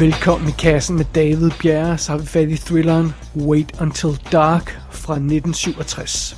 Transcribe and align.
Velkommen 0.00 0.48
i 0.48 0.52
kassen 0.58 0.96
med 0.96 1.04
David 1.14 1.50
Bjerre, 1.62 1.98
så 1.98 2.12
har 2.12 2.18
vi 2.18 2.26
fat 2.26 2.48
i 2.48 2.56
thrilleren 2.56 3.14
Wait 3.36 3.80
Until 3.80 4.18
Dark 4.32 4.78
fra 4.92 5.14
1967. 5.14 6.36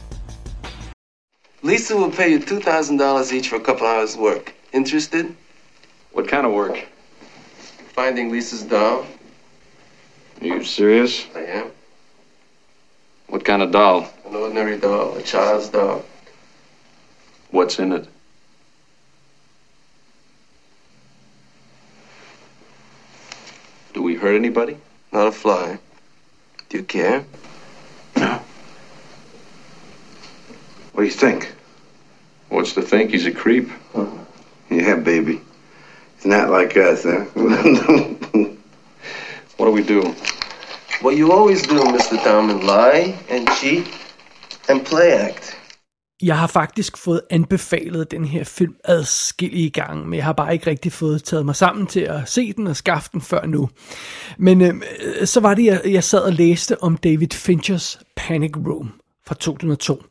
Lisa 1.63 1.95
will 1.95 2.13
pay 2.13 2.29
you 2.31 2.39
$2,000 2.39 3.33
each 3.35 3.49
for 3.49 3.57
a 3.57 3.65
couple 3.65 3.87
hours 3.87 4.17
work. 4.17 4.55
Interested? 4.73 5.27
What 6.15 6.29
kind 6.29 6.47
of 6.47 6.53
work? 6.53 6.77
Finding 7.95 8.33
Lisa's 8.33 8.63
doll? 8.63 9.05
Are 10.41 10.47
you 10.47 10.65
serious? 10.65 11.27
I 11.35 11.59
am. 11.59 11.67
What 13.29 13.45
kind 13.45 13.63
of 13.63 13.73
doll? 13.73 14.07
An 14.27 14.37
ordinary 14.37 14.79
doll, 14.79 15.17
a 15.17 15.23
child's 15.23 15.69
doll. 15.69 16.03
What's 17.51 17.79
in 17.79 17.93
it? 17.93 18.09
Hurt 24.19 24.35
anybody? 24.35 24.77
Not 25.13 25.29
a 25.29 25.33
fly. 25.33 25.79
Do 26.69 26.79
you 26.79 26.83
care? 26.83 27.25
No. 28.17 28.43
What 30.93 31.03
do 31.03 31.07
you 31.07 31.13
think? 31.13 31.53
What's 32.49 32.73
to 32.75 32.83
think? 32.83 33.13
He's 33.13 33.27
a 33.27 33.31
creep. 33.31 33.71
Uh-huh. 33.95 34.25
Yeah, 34.71 34.97
baby. 34.97 35.41
It's 36.17 36.27
not 36.27 36.51
like 36.51 36.77
us, 36.77 37.05
huh? 37.05 37.27
What 39.57 39.67
do 39.67 39.73
we 39.73 39.83
do? 39.83 40.15
What 41.01 41.17
you 41.17 41.33
always 41.33 41.63
do, 41.63 41.79
Mr. 41.81 42.23
Diamond, 42.23 42.63
lie 42.65 43.19
and 43.29 43.49
cheat 43.61 43.87
and 44.69 44.85
play 44.85 45.13
act. 45.13 45.58
Jeg 46.23 46.39
har 46.39 46.47
faktisk 46.47 46.97
fået 46.97 47.21
anbefalet 47.31 48.11
den 48.11 48.25
her 48.25 48.45
film 48.45 48.75
adskillige 48.85 49.71
gange, 49.71 50.07
men 50.07 50.15
jeg 50.17 50.25
har 50.25 50.33
bare 50.33 50.53
ikke 50.53 50.67
rigtig 50.67 50.93
fået 50.93 51.25
taget 51.25 51.45
mig 51.45 51.57
sammen 51.57 51.87
til 51.87 52.01
at 52.01 52.29
se 52.29 52.53
den 52.53 52.67
og 52.67 52.77
skaffe 52.77 53.11
den 53.13 53.21
før 53.21 53.47
nu. 53.47 53.69
Men 54.39 54.63
øhm, 54.63 54.83
øh, 55.05 55.27
så 55.27 55.41
var 55.41 55.55
det, 55.55 55.65
jeg, 55.65 55.81
jeg 55.85 56.05
sad 56.05 56.21
og 56.21 56.33
læste 56.33 56.83
om 56.83 56.97
David 56.97 57.29
Finchers 57.33 58.01
Panic 58.17 58.57
Room 58.57 58.93
fra 59.27 59.35
2002. 59.35 60.03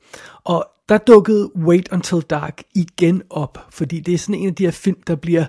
Og 0.44 0.68
der 0.90 0.98
dukkede 0.98 1.52
Wait 1.56 1.90
Until 1.92 2.22
Dark 2.22 2.62
igen 2.76 3.24
op, 3.30 3.66
fordi 3.70 4.00
det 4.00 4.14
er 4.14 4.18
sådan 4.18 4.42
en 4.42 4.48
af 4.48 4.56
de 4.56 4.64
her 4.64 4.72
film, 4.72 4.98
der 5.08 5.16
bliver 5.16 5.46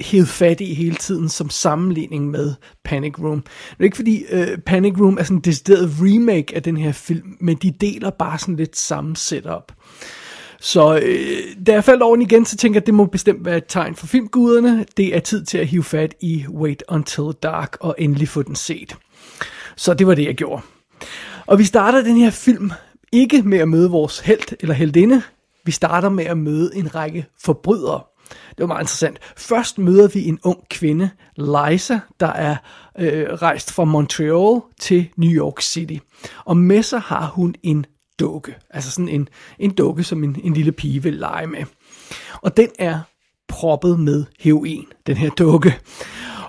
hed 0.00 0.26
fat 0.26 0.60
i 0.60 0.74
hele 0.74 0.96
tiden 0.96 1.28
som 1.28 1.50
sammenligning 1.50 2.30
med 2.30 2.54
Panic 2.84 3.18
Room. 3.18 3.40
Det 3.40 3.80
er 3.80 3.84
ikke 3.84 3.96
fordi 3.96 4.24
øh, 4.30 4.58
Panic 4.58 5.00
Room 5.00 5.18
er 5.18 5.22
sådan 5.22 5.36
en 5.36 5.40
decideret 5.40 5.90
remake 6.00 6.56
af 6.56 6.62
den 6.62 6.76
her 6.76 6.92
film, 6.92 7.36
men 7.40 7.56
de 7.56 7.70
deler 7.70 8.10
bare 8.10 8.38
sådan 8.38 8.56
lidt 8.56 8.78
samme 8.78 9.16
setup. 9.16 9.72
Så 10.60 11.00
øh, 11.02 11.66
da 11.66 11.72
jeg 11.72 11.84
faldt 11.84 12.02
over 12.02 12.16
den 12.16 12.22
igen, 12.22 12.44
så 12.44 12.56
tænker 12.56 12.76
jeg, 12.76 12.82
at 12.82 12.86
det 12.86 12.94
må 12.94 13.06
bestemt 13.06 13.44
være 13.44 13.56
et 13.56 13.64
tegn 13.68 13.94
for 13.94 14.06
filmguderne. 14.06 14.86
Det 14.96 15.16
er 15.16 15.20
tid 15.20 15.44
til 15.44 15.58
at 15.58 15.66
hive 15.66 15.84
fat 15.84 16.14
i 16.20 16.44
Wait 16.48 16.82
Until 16.88 17.24
Dark 17.42 17.76
og 17.80 17.94
endelig 17.98 18.28
få 18.28 18.42
den 18.42 18.54
set. 18.54 18.96
Så 19.76 19.94
det 19.94 20.06
var 20.06 20.14
det, 20.14 20.24
jeg 20.24 20.34
gjorde. 20.34 20.62
Og 21.46 21.58
vi 21.58 21.64
starter 21.64 22.02
den 22.02 22.16
her 22.16 22.30
film 22.30 22.70
ikke 23.12 23.42
med 23.42 23.58
at 23.58 23.68
møde 23.68 23.90
vores 23.90 24.18
held 24.18 24.56
eller 24.60 24.74
heldinde. 24.74 25.22
Vi 25.64 25.72
starter 25.72 26.08
med 26.08 26.24
at 26.24 26.38
møde 26.38 26.70
en 26.74 26.94
række 26.94 27.26
forbrydere. 27.42 28.00
Det 28.30 28.58
var 28.58 28.66
meget 28.66 28.82
interessant. 28.82 29.18
Først 29.36 29.78
møder 29.78 30.08
vi 30.08 30.28
en 30.28 30.38
ung 30.44 30.68
kvinde, 30.70 31.10
Liza, 31.36 32.00
der 32.20 32.32
er 32.32 32.56
øh, 32.98 33.24
rejst 33.32 33.72
fra 33.72 33.84
Montreal 33.84 34.60
til 34.80 35.08
New 35.16 35.30
York 35.30 35.60
City. 35.62 35.96
Og 36.44 36.56
med 36.56 36.82
sig 36.82 37.00
har 37.00 37.26
hun 37.26 37.54
en 37.62 37.86
dukke. 38.20 38.56
Altså 38.70 38.90
sådan 38.90 39.08
en, 39.08 39.28
en 39.58 39.70
dukke, 39.70 40.04
som 40.04 40.24
en, 40.24 40.40
en 40.44 40.54
lille 40.54 40.72
pige 40.72 41.02
vil 41.02 41.14
lege 41.14 41.46
med. 41.46 41.64
Og 42.42 42.56
den 42.56 42.68
er 42.78 43.00
proppet 43.48 44.00
med 44.00 44.24
heroin, 44.40 44.86
den 45.06 45.16
her 45.16 45.30
dukke. 45.30 45.78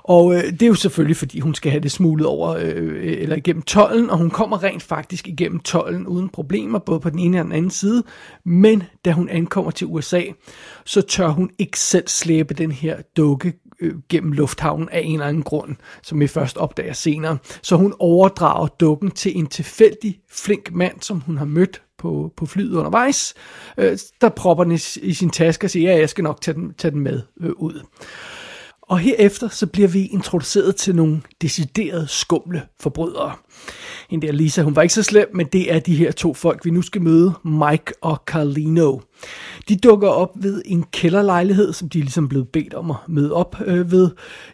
Og 0.03 0.35
øh, 0.35 0.44
det 0.44 0.62
er 0.62 0.67
jo 0.67 0.73
selvfølgelig, 0.73 1.17
fordi 1.17 1.39
hun 1.39 1.56
skal 1.56 1.72
have 1.72 1.84
det 1.84 1.91
smuglet 1.91 2.28
over 2.28 2.50
øh, 2.50 3.22
eller 3.22 3.35
igennem 3.35 3.62
tollen, 3.62 4.09
og 4.09 4.17
hun 4.17 4.29
kommer 4.29 4.63
rent 4.63 4.84
faktisk 4.84 5.28
igennem 5.28 5.59
tollen 5.59 6.07
uden 6.07 6.29
problemer, 6.29 6.79
både 6.79 7.00
på 7.00 7.09
den 7.09 7.19
ene 7.19 7.39
og 7.39 7.45
den 7.45 7.51
anden 7.51 7.72
side. 7.72 8.03
Men 8.45 8.84
da 9.06 9.11
hun 9.11 9.29
ankommer 9.29 9.72
til 9.72 9.88
USA, 9.88 10.22
så 10.85 11.01
tør 11.01 11.28
hun 11.28 11.50
ikke 11.59 11.79
selv 11.79 12.07
slæbe 12.07 12.53
den 12.53 12.72
her 12.72 13.01
dukke 13.17 13.53
øh, 13.79 13.94
gennem 14.09 14.31
lufthavnen 14.31 14.90
af 14.90 15.01
en 15.03 15.13
eller 15.13 15.28
anden 15.28 15.44
grund, 15.44 15.75
som 16.03 16.19
vi 16.19 16.28
først 16.28 16.57
opdager 16.57 16.94
senere. 16.94 17.38
Så 17.61 17.75
hun 17.75 17.94
overdrager 18.00 18.67
dukken 18.67 19.11
til 19.11 19.38
en 19.38 19.47
tilfældig, 19.47 20.19
flink 20.31 20.72
mand, 20.72 21.01
som 21.01 21.19
hun 21.19 21.38
har 21.38 21.45
mødt 21.45 21.81
på, 21.97 22.34
på 22.38 22.45
flyet 22.45 22.75
undervejs, 22.75 23.34
øh, 23.78 23.97
der 24.22 24.29
propper 24.29 24.63
den 24.63 24.73
i, 24.73 24.79
i 25.01 25.13
sin 25.13 25.29
taske 25.29 25.66
og 25.66 25.72
siger, 25.72 25.91
ja, 25.91 25.97
jeg 25.97 26.09
skal 26.09 26.23
nok 26.23 26.41
tage 26.41 26.56
den, 26.56 26.73
tage 26.73 26.91
den 26.91 27.00
med 27.00 27.22
øh, 27.41 27.51
ud. 27.57 27.81
Og 28.91 29.00
herefter 29.00 29.47
så 29.47 29.68
bliver 29.68 29.88
vi 29.88 30.06
introduceret 30.06 30.75
til 30.75 30.96
nogle 30.96 31.22
deciderede 31.41 32.07
skumle 32.07 32.62
forbrydere. 32.79 33.34
En 34.09 34.22
der 34.22 34.31
Lisa, 34.31 34.62
hun 34.62 34.75
var 34.75 34.81
ikke 34.81 34.94
så 34.94 35.03
slem, 35.03 35.29
men 35.34 35.47
det 35.47 35.74
er 35.74 35.79
de 35.79 35.96
her 35.96 36.12
to 36.12 36.34
folk, 36.34 36.66
vi 36.66 36.69
nu 36.69 36.81
skal 36.81 37.02
møde, 37.02 37.34
Mike 37.44 37.94
og 38.02 38.24
Carlino. 38.25 39.00
De 39.69 39.75
dukker 39.75 40.07
op 40.07 40.29
ved 40.35 40.62
en 40.66 40.84
kælderlejlighed, 40.84 41.74
som 41.74 41.90
de 41.90 41.97
ligesom 41.97 42.00
er 42.00 42.03
ligesom 42.03 42.29
blevet 42.29 42.47
bedt 42.47 42.74
om 42.74 42.91
at 42.91 42.97
møde 43.07 43.34
op 43.34 43.56
øh, 43.66 43.91
ved, 43.91 44.09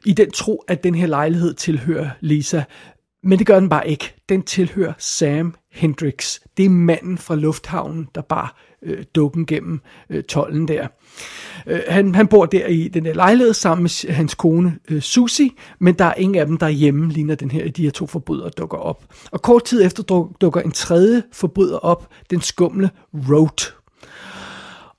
i 0.05 0.13
den 0.13 0.31
tro, 0.31 0.63
at 0.67 0.83
den 0.83 0.95
her 0.95 1.07
lejlighed 1.07 1.53
tilhører 1.53 2.09
Lisa. 2.19 2.63
Men 3.23 3.39
det 3.39 3.47
gør 3.47 3.59
den 3.59 3.69
bare 3.69 3.89
ikke. 3.89 4.15
Den 4.29 4.43
tilhører 4.43 4.93
Sam 4.97 5.55
Hendricks. 5.71 6.41
Det 6.57 6.65
er 6.65 6.69
manden 6.69 7.17
fra 7.17 7.35
lufthavnen, 7.35 8.07
der 8.15 8.21
bare 8.21 8.49
øh, 8.83 9.03
dukken 9.15 9.45
gennem 9.45 9.81
øh, 10.09 10.23
tollen 10.23 10.67
der. 10.67 10.87
Øh, 11.67 11.79
han, 11.87 12.15
han 12.15 12.27
bor 12.27 12.45
der 12.45 12.67
i 12.67 12.87
den 12.87 13.05
der 13.05 13.13
lejlighed 13.13 13.53
sammen 13.53 13.83
med 13.83 14.13
hans 14.13 14.35
kone 14.35 14.79
øh, 14.89 15.01
Susie, 15.01 15.49
men 15.79 15.93
der 15.95 16.05
er 16.05 16.13
ingen 16.13 16.35
af 16.35 16.45
dem, 16.45 16.57
der 16.57 16.65
er 16.65 16.71
hjemme, 16.71 17.11
lige 17.11 17.23
når 17.23 17.35
den 17.35 17.51
her, 17.51 17.71
de 17.71 17.83
her 17.83 17.91
to 17.91 18.07
forbrydere 18.07 18.49
dukker 18.49 18.77
op. 18.77 19.05
Og 19.31 19.41
kort 19.41 19.63
tid 19.63 19.85
efter 19.85 20.31
dukker 20.41 20.61
en 20.61 20.71
tredje 20.71 21.23
forbryder 21.33 21.77
op, 21.77 22.09
den 22.29 22.41
skumle 22.41 22.89
Road. 23.13 23.73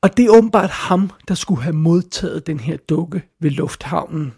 Og 0.03 0.17
det 0.17 0.25
er 0.25 0.31
åbenbart 0.31 0.71
ham, 0.71 1.11
der 1.29 1.35
skulle 1.35 1.63
have 1.63 1.77
modtaget 1.77 2.47
den 2.47 2.61
her 2.61 2.77
dukke 2.77 3.23
ved 3.41 3.51
lufthavnen. 3.51 4.33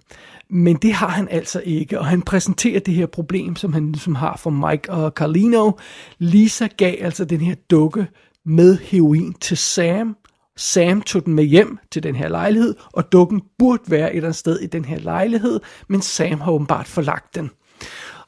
Men 0.52 0.76
det 0.76 0.92
har 0.92 1.08
han 1.08 1.28
altså 1.28 1.62
ikke, 1.64 1.98
og 1.98 2.06
han 2.06 2.22
præsenterer 2.22 2.80
det 2.80 2.94
her 2.94 3.06
problem, 3.06 3.56
som 3.56 3.72
han 3.72 3.92
ligesom 3.92 4.14
har 4.14 4.36
for 4.36 4.50
Mike 4.50 4.90
og 4.92 5.10
Carlino. 5.10 5.72
Lisa 6.18 6.66
gav 6.66 6.94
altså 7.00 7.24
den 7.24 7.40
her 7.40 7.54
dukke 7.70 8.06
med 8.44 8.78
heroin 8.78 9.32
til 9.32 9.56
Sam. 9.56 10.16
Sam 10.56 11.02
tog 11.02 11.24
den 11.24 11.34
med 11.34 11.44
hjem 11.44 11.78
til 11.90 12.02
den 12.02 12.16
her 12.16 12.28
lejlighed, 12.28 12.74
og 12.92 13.12
dukken 13.12 13.42
burde 13.58 13.82
være 13.86 14.10
et 14.10 14.16
eller 14.16 14.28
andet 14.28 14.36
sted 14.36 14.60
i 14.60 14.66
den 14.66 14.84
her 14.84 14.98
lejlighed, 14.98 15.60
men 15.88 16.02
Sam 16.02 16.40
har 16.40 16.52
åbenbart 16.52 16.86
forlagt 16.86 17.34
den. 17.34 17.50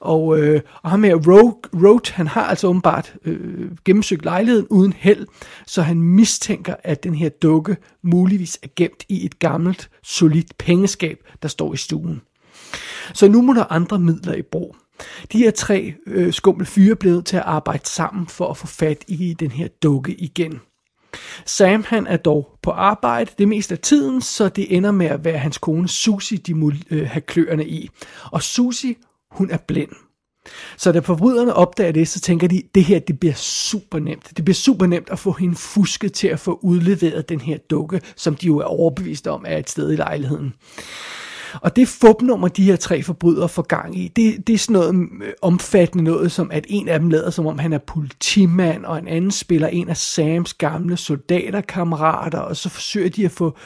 Og, 0.02 0.38
øh, 0.38 0.60
og 0.82 0.90
ham 0.90 1.04
her, 1.04 1.14
Rogue, 1.14 1.88
Road, 1.88 2.12
han 2.12 2.26
har 2.26 2.42
altså 2.44 2.66
åbenbart 2.66 3.14
øh, 3.24 3.70
gennemsøgt 3.84 4.24
lejligheden 4.24 4.66
uden 4.70 4.92
held, 4.92 5.26
så 5.66 5.82
han 5.82 6.02
mistænker, 6.02 6.74
at 6.84 7.04
den 7.04 7.14
her 7.14 7.28
dukke 7.28 7.76
muligvis 8.02 8.58
er 8.62 8.68
gemt 8.76 9.04
i 9.08 9.26
et 9.26 9.38
gammelt, 9.38 9.90
solidt 10.02 10.58
pengeskab, 10.58 11.18
der 11.42 11.48
står 11.48 11.74
i 11.74 11.76
stuen. 11.76 12.20
Så 13.14 13.28
nu 13.28 13.42
må 13.42 13.52
der 13.52 13.72
andre 13.72 13.98
midler 13.98 14.34
i 14.34 14.42
brug. 14.42 14.76
De 15.32 15.38
her 15.38 15.50
tre 15.50 15.94
øh, 16.06 16.32
skumle 16.32 16.66
fyre 16.66 16.96
blevet 16.96 17.26
til 17.26 17.36
at 17.36 17.42
arbejde 17.42 17.86
sammen 17.86 18.26
for 18.26 18.48
at 18.48 18.56
få 18.56 18.66
fat 18.66 19.04
i 19.08 19.34
den 19.40 19.50
her 19.50 19.68
dukke 19.82 20.14
igen. 20.14 20.60
Sam 21.46 21.84
han 21.88 22.06
er 22.06 22.16
dog 22.16 22.58
på 22.62 22.70
arbejde 22.70 23.30
det 23.38 23.48
meste 23.48 23.74
af 23.74 23.78
tiden, 23.78 24.20
så 24.20 24.48
det 24.48 24.76
ender 24.76 24.90
med 24.90 25.06
at 25.06 25.24
være 25.24 25.38
hans 25.38 25.58
kone 25.58 25.88
Susie, 25.88 26.38
de 26.38 26.54
må 26.54 26.72
øh, 26.90 27.08
have 27.08 27.20
kløerne 27.20 27.66
i. 27.66 27.90
Og 28.24 28.42
Susie, 28.42 28.94
hun 29.32 29.50
er 29.50 29.56
blind. 29.56 29.90
Så 30.76 30.92
da 30.92 30.98
forbryderne 30.98 31.54
opdager 31.54 31.92
det, 31.92 32.08
så 32.08 32.20
tænker 32.20 32.48
de, 32.48 32.62
det 32.74 32.84
her 32.84 32.98
det 32.98 33.20
bliver 33.20 33.34
super 33.34 33.98
nemt. 33.98 34.32
Det 34.36 34.44
bliver 34.44 34.54
super 34.54 34.86
nemt 34.86 35.10
at 35.10 35.18
få 35.18 35.32
hende 35.32 35.54
fusket 35.54 36.12
til 36.12 36.28
at 36.28 36.40
få 36.40 36.58
udleveret 36.62 37.28
den 37.28 37.40
her 37.40 37.58
dukke, 37.70 38.00
som 38.16 38.36
de 38.36 38.46
jo 38.46 38.58
er 38.58 38.64
overbevist 38.64 39.26
om 39.26 39.44
er 39.48 39.58
et 39.58 39.70
sted 39.70 39.92
i 39.92 39.96
lejligheden. 39.96 40.54
Og 41.60 41.76
det 41.76 41.88
fupnummer, 41.88 42.48
de 42.48 42.64
her 42.64 42.76
tre 42.76 43.02
forbrydere 43.02 43.48
får 43.48 43.62
gang 43.62 43.98
i, 43.98 44.08
det, 44.08 44.46
det 44.46 44.52
er 44.54 44.58
sådan 44.58 44.72
noget 44.72 44.94
øh, 45.22 45.32
omfattende 45.42 46.04
noget, 46.04 46.32
som 46.32 46.50
at 46.50 46.66
en 46.68 46.88
af 46.88 46.98
dem 46.98 47.10
lader, 47.10 47.30
som 47.30 47.46
om 47.46 47.58
han 47.58 47.72
er 47.72 47.78
politimand, 47.78 48.84
og 48.84 48.98
en 48.98 49.08
anden 49.08 49.30
spiller 49.30 49.68
en 49.68 49.88
af 49.88 49.96
Sams 49.96 50.54
gamle 50.54 50.96
soldaterkammerater, 50.96 52.38
og 52.38 52.56
så 52.56 52.68
forsøger 52.68 53.10
de 53.10 53.24
at 53.24 53.30
få 53.30 53.56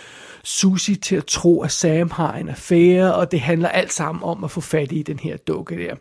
Susie 0.46 0.94
til 0.94 1.16
at 1.16 1.24
tro, 1.26 1.62
at 1.62 1.72
Sam 1.72 2.10
har 2.10 2.32
en 2.32 2.48
affære, 2.48 3.14
og 3.14 3.32
det 3.32 3.40
handler 3.40 3.68
alt 3.68 3.92
sammen 3.92 4.22
om 4.22 4.44
at 4.44 4.50
få 4.50 4.60
fat 4.60 4.92
i 4.92 5.02
den 5.02 5.18
her 5.18 5.36
dukke 5.36 5.76
der. 5.76 5.94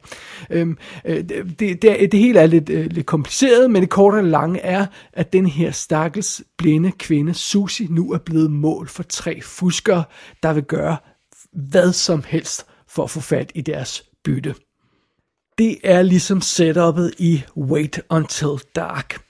Øhm, 0.49 0.77
øh, 1.05 1.23
det, 1.29 1.81
det, 1.81 2.11
det 2.11 2.19
hele 2.19 2.39
er 2.39 2.45
lidt, 2.45 2.69
øh, 2.69 2.85
lidt 2.91 3.05
kompliceret, 3.05 3.71
men 3.71 3.81
det 3.81 3.89
korte 3.89 4.15
og 4.15 4.23
lange 4.23 4.59
er, 4.59 4.85
at 5.13 5.33
den 5.33 5.45
her 5.45 5.71
stakkels 5.71 6.43
blinde 6.57 6.91
kvinde, 6.91 7.33
Susie, 7.33 7.87
nu 7.89 8.11
er 8.11 8.17
blevet 8.17 8.51
mål 8.51 8.87
for 8.87 9.03
tre 9.03 9.41
fuskere, 9.41 10.03
der 10.43 10.53
vil 10.53 10.63
gøre 10.63 10.97
hvad 11.55 11.93
som 11.93 12.23
helst 12.27 12.65
for 12.87 13.03
at 13.03 13.09
få 13.09 13.19
fat 13.19 13.51
i 13.55 13.61
deres 13.61 14.03
bytte. 14.23 14.55
Det 15.57 15.77
er 15.83 16.01
ligesom 16.01 16.41
setupet 16.41 17.13
i 17.17 17.43
Wait 17.57 18.01
Until 18.09 18.59
Dark. 18.75 19.21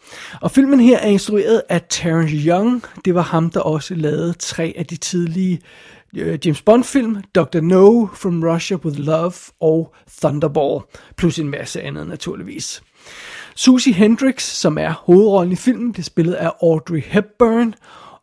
Og 0.41 0.51
filmen 0.51 0.79
her 0.79 0.99
er 0.99 1.07
instrueret 1.07 1.61
af 1.69 1.81
Terrence 1.89 2.35
Young. 2.35 2.83
Det 3.05 3.15
var 3.15 3.21
ham, 3.21 3.49
der 3.49 3.59
også 3.59 3.95
lavede 3.95 4.33
tre 4.33 4.73
af 4.77 4.85
de 4.85 4.95
tidlige 4.95 5.61
øh, 6.15 6.39
James 6.45 6.61
Bond-film, 6.61 7.23
Dr. 7.35 7.61
No, 7.61 8.07
From 8.15 8.43
Russia 8.43 8.77
with 8.77 8.99
Love 8.99 9.33
og 9.59 9.95
Thunderball, 10.21 10.79
plus 11.17 11.39
en 11.39 11.49
masse 11.49 11.81
andet 11.81 12.07
naturligvis. 12.07 12.83
Susie 13.55 13.93
Hendrix, 13.93 14.43
som 14.43 14.77
er 14.77 14.91
hovedrollen 14.91 15.53
i 15.53 15.55
filmen, 15.55 15.91
bliver 15.91 16.03
spillet 16.03 16.33
af 16.33 16.51
Audrey 16.61 17.03
Hepburn, 17.05 17.75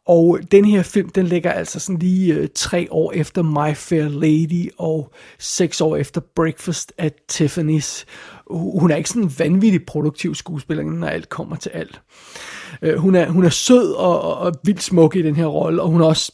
og 0.06 0.38
den 0.50 0.64
her 0.64 0.82
film, 0.82 1.08
den 1.08 1.26
ligger 1.26 1.52
altså 1.52 1.80
sådan 1.80 1.98
lige 1.98 2.34
øh, 2.34 2.48
tre 2.54 2.88
år 2.90 3.12
efter 3.12 3.42
My 3.42 3.74
Fair 3.76 4.08
Lady 4.08 4.70
og 4.78 5.12
seks 5.38 5.80
år 5.80 5.96
efter 5.96 6.20
Breakfast 6.36 6.92
at 6.98 7.14
Tiffany's. 7.32 8.04
Hun 8.50 8.90
er 8.90 8.96
ikke 8.96 9.08
sådan 9.08 9.22
en 9.22 9.34
vanvittig 9.38 9.86
produktiv 9.86 10.34
skuespiller, 10.34 10.84
når 10.84 11.06
alt 11.06 11.28
kommer 11.28 11.56
til 11.56 11.70
alt. 11.70 12.00
Øh, 12.82 12.98
hun, 12.98 13.14
er, 13.14 13.28
hun 13.28 13.44
er 13.44 13.50
sød 13.50 13.92
og, 13.92 14.20
og, 14.20 14.36
og 14.36 14.54
vildt 14.64 14.82
smuk 14.82 15.16
i 15.16 15.22
den 15.22 15.36
her 15.36 15.46
rolle, 15.46 15.82
og 15.82 15.88
hun 15.88 16.00
er 16.00 16.06
også 16.06 16.32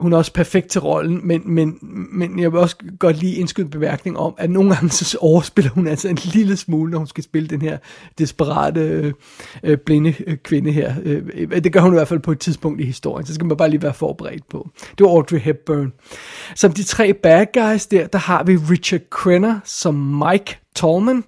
hun 0.00 0.12
er 0.12 0.16
også 0.16 0.32
perfekt 0.32 0.68
til 0.68 0.80
rollen, 0.80 1.20
men, 1.26 1.42
men, 1.44 1.78
men 2.12 2.38
jeg 2.38 2.52
vil 2.52 2.60
også 2.60 2.76
godt 2.98 3.16
lige 3.16 3.34
indskyde 3.34 3.64
en 3.64 3.70
bemærkning 3.70 4.18
om, 4.18 4.34
at 4.38 4.50
nogle 4.50 4.74
gange 4.74 4.90
så 5.04 5.18
overspiller 5.20 5.70
hun 5.70 5.86
altså 5.86 6.08
en 6.08 6.18
lille 6.24 6.56
smule, 6.56 6.90
når 6.90 6.98
hun 6.98 7.06
skal 7.06 7.24
spille 7.24 7.48
den 7.48 7.62
her 7.62 7.78
desperate 8.18 8.80
øh, 8.80 9.12
øh, 9.62 9.78
blinde 9.78 10.14
øh, 10.26 10.36
kvinde 10.36 10.72
her. 10.72 10.94
Øh, 11.02 11.50
det 11.64 11.72
gør 11.72 11.80
hun 11.80 11.92
i 11.92 11.96
hvert 11.96 12.08
fald 12.08 12.20
på 12.20 12.32
et 12.32 12.38
tidspunkt 12.38 12.80
i 12.80 12.84
historien, 12.84 13.26
så 13.26 13.34
skal 13.34 13.46
man 13.46 13.56
bare 13.56 13.70
lige 13.70 13.82
være 13.82 13.94
forberedt 13.94 14.48
på. 14.48 14.68
Det 14.98 15.04
var 15.04 15.10
Audrey 15.10 15.38
Hepburn. 15.38 15.92
Som 16.54 16.72
de 16.72 16.82
tre 16.82 17.14
bad 17.14 17.46
guys 17.54 17.86
der, 17.86 18.06
der 18.06 18.18
har 18.18 18.44
vi 18.44 18.56
Richard 18.56 19.00
Crenna 19.10 19.60
som 19.64 19.94
Mike 19.94 20.58
Tallman, 20.74 21.24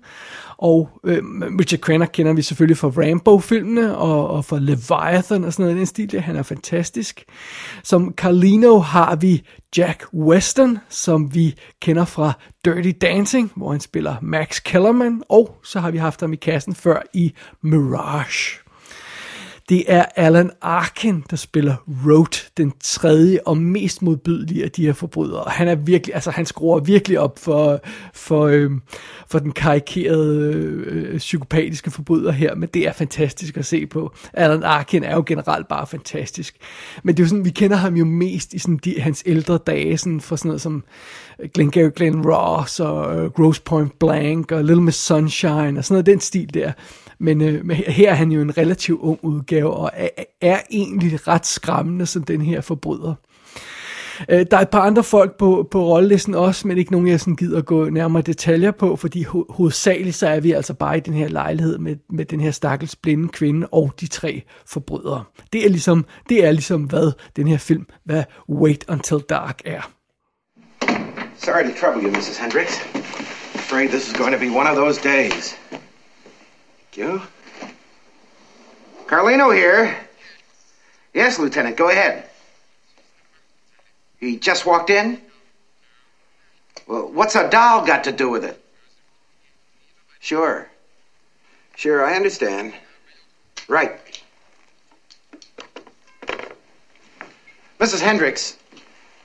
og 0.59 0.89
øh, 1.05 1.23
Richard 1.61 1.81
Crenna 1.81 2.07
kender 2.07 2.33
vi 2.33 2.43
selvfølgelig 2.43 2.77
fra 2.77 2.89
Rambo-filmene 2.89 3.97
og, 3.97 4.31
og 4.31 4.45
fra 4.45 4.59
Leviathan 4.59 5.45
og 5.45 5.53
sådan 5.53 5.65
noget 5.65 5.77
i 5.77 5.79
den 5.79 5.87
stil. 5.87 6.21
Han 6.21 6.37
er 6.37 6.43
fantastisk. 6.43 7.25
Som 7.83 8.15
Carlino 8.17 8.79
har 8.79 9.17
vi 9.17 9.43
Jack 9.77 10.05
Weston, 10.15 10.79
som 10.89 11.35
vi 11.35 11.55
kender 11.83 12.05
fra 12.05 12.33
Dirty 12.65 12.93
Dancing, 13.01 13.53
hvor 13.57 13.71
han 13.71 13.81
spiller 13.81 14.17
Max 14.23 14.63
Kellerman. 14.63 15.23
Og 15.29 15.59
så 15.65 15.81
har 15.81 15.91
vi 15.91 15.99
haft 15.99 16.21
ham 16.21 16.33
i 16.33 16.37
kassen 16.37 16.75
før 16.75 17.03
i 17.15 17.33
Mirage. 17.63 18.66
Det 19.69 19.85
er 19.87 20.05
Alan 20.17 20.51
Arkin, 20.61 21.25
der 21.31 21.37
spiller 21.37 21.75
Road, 22.07 22.51
den 22.57 22.73
tredje 22.85 23.39
og 23.47 23.57
mest 23.57 24.03
modbydelige 24.03 24.65
af 24.65 24.71
de 24.71 24.87
her 24.87 24.93
forbrydere. 24.93 25.45
Han 25.47 25.69
er 25.69 25.75
virkelig, 25.75 26.15
altså 26.15 26.31
han 26.31 26.47
skruer 26.47 26.81
virkelig 26.81 27.21
op 27.21 27.39
for, 27.39 27.81
for, 28.15 28.47
øh, 28.47 28.71
for 29.29 29.39
den 29.39 29.53
karikerede 29.53 30.53
øh, 30.55 31.13
øh, 31.13 31.19
psykopatiske 31.19 31.91
forbryder 31.91 32.33
her, 32.33 32.55
men 32.55 32.69
det 32.75 32.89
er 32.89 32.93
fantastisk 32.93 33.57
at 33.57 33.67
se 33.67 33.87
på. 33.87 34.15
Alan 34.33 34.63
Arkin 34.63 35.05
er 35.05 35.15
jo 35.15 35.25
generelt 35.27 35.69
bare 35.69 35.87
fantastisk. 35.87 36.57
Men 37.03 37.17
det 37.17 37.23
er 37.23 37.25
jo 37.25 37.29
sådan, 37.29 37.45
vi 37.45 37.51
kender 37.51 37.77
ham 37.77 37.95
jo 37.95 38.05
mest 38.05 38.55
i 38.55 38.59
sådan 38.59 38.81
de, 38.85 39.01
hans 39.01 39.23
ældre 39.27 39.59
dage, 39.59 39.99
sådan 39.99 40.21
for 40.21 40.37
sådan 40.37 40.49
noget 40.49 40.61
som 40.61 40.85
øh, 41.41 41.49
Glengarry 41.55 41.91
Glen 41.97 42.27
Ross 42.27 42.81
og 42.81 43.19
øh, 43.19 43.31
Gross 43.31 43.61
Point 43.61 43.99
Blank 43.99 44.53
og 44.53 44.65
Little 44.65 44.85
Miss 44.85 44.99
Sunshine 44.99 45.79
og 45.79 45.85
sådan 45.85 45.95
noget 45.95 46.07
den 46.07 46.21
stil 46.21 46.55
der. 46.55 46.73
Men 47.19 47.41
øh, 47.41 47.71
her 47.71 48.11
er 48.11 48.15
han 48.15 48.33
jo 48.33 48.41
en 48.41 48.59
relativt 48.59 49.01
ung 49.01 49.19
udgave, 49.23 49.71
og 49.71 49.91
er, 49.95 50.09
er 50.41 50.61
egentlig 50.71 51.29
ret 51.29 51.47
skræmmende 51.47 52.07
som 52.07 52.25
den 52.25 52.41
her 52.41 52.61
forbryder. 52.61 53.15
Øh, 54.29 54.47
der 54.51 54.57
er 54.57 54.61
et 54.61 54.69
par 54.69 54.81
andre 54.81 55.05
folk 55.05 55.39
på, 55.39 55.69
på 55.71 55.85
rollelisten 55.85 56.35
også, 56.35 56.69
men 56.69 56.79
ikke 56.79 56.93
nogen, 56.93 57.09
jeg 57.09 57.21
sådan 57.21 57.37
gider 57.37 57.63
gå 57.63 57.89
nærmere 57.89 58.23
detaljer 58.23 58.71
på, 58.71 58.97
fordi 58.97 59.25
ho- 59.25 59.53
hovedsageligt 59.53 60.17
så 60.17 60.29
er 60.29 60.41
vi 60.41 60.53
altså 60.53 60.75
bare 60.75 60.97
i 60.97 61.01
den 61.01 61.15
her 61.15 61.29
lejlighed 61.29 61.79
med, 61.79 61.97
med 62.11 62.25
den 62.25 62.41
her 62.41 62.51
stakkels 62.51 62.97
blinde 62.97 63.29
kvinde 63.29 63.67
og 63.73 63.93
de 64.01 64.07
tre 64.07 64.43
forbrydere. 64.67 65.25
Det 65.53 65.65
er 65.65 65.69
ligesom, 65.69 66.05
det 66.29 66.45
er 66.45 66.53
ligesom 66.53 66.83
hvad 66.83 67.13
den 67.37 67.49
her 67.49 67.59
film, 67.59 67.87
hvad 68.05 68.25
Wait 68.49 68.85
Until 68.89 69.19
Dark 69.29 69.61
er. 69.65 69.91
Sorry 71.39 71.65
to 71.65 71.75
trouble 71.81 72.03
you, 72.03 72.11
Mrs. 72.11 72.39
Hendricks. 72.39 72.81
Afraid 73.55 73.89
this 73.89 74.09
is 74.09 74.15
going 74.15 74.33
to 74.33 74.39
be 74.39 74.51
one 74.51 74.71
of 74.71 74.77
those 74.77 75.01
days. 75.03 75.57
You? 76.97 77.21
Carlino 79.07 79.55
here. 79.55 79.95
Yes, 81.13 81.39
Lieutenant, 81.39 81.77
go 81.77 81.91
ahead. 81.91 82.29
He 84.19 84.37
just 84.37 84.65
walked 84.65 84.89
in? 84.89 85.21
Well, 86.87 87.11
what's 87.13 87.35
a 87.35 87.51
doll 87.51 87.85
got 87.85 88.05
to 88.05 88.13
do 88.13 88.31
with 88.31 88.45
it? 88.45 88.63
Sure. 90.21 90.69
Sure, 91.77 92.05
I 92.05 92.17
understand. 92.17 92.73
Right. 93.69 94.01
Mrs. 97.79 98.01
Hendricks, 98.01 98.57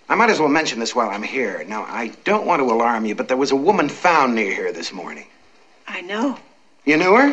I 0.09 0.15
might 0.15 0.29
as 0.29 0.39
well 0.39 0.49
mention 0.49 0.79
this 0.79 0.93
while 0.93 1.09
I'm 1.09 1.23
here. 1.23 1.63
Now, 1.65 1.83
I 1.83 2.07
don't 2.25 2.45
want 2.45 2.59
to 2.59 2.65
alarm 2.65 3.05
you, 3.05 3.15
but 3.15 3.29
there 3.29 3.37
was 3.37 3.51
a 3.51 3.55
woman 3.55 3.87
found 3.87 4.35
near 4.35 4.53
here 4.53 4.73
this 4.73 4.91
morning. 4.91 5.27
I 5.87 6.01
know. 6.01 6.37
You 6.85 6.97
knew 6.97 7.13
her? 7.15 7.29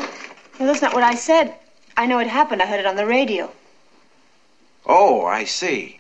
No, 0.59 0.67
that's 0.67 0.83
not 0.83 0.95
what 0.95 1.15
I 1.15 1.17
said. 1.17 1.47
I 1.97 2.07
know 2.07 2.21
it 2.21 2.29
happened. 2.29 2.63
I 2.63 2.67
heard 2.67 2.81
it 2.81 2.87
on 2.87 2.97
the 2.97 3.07
radio. 3.07 3.49
Oh, 4.87 5.25
I 5.25 5.45
see. 5.45 5.99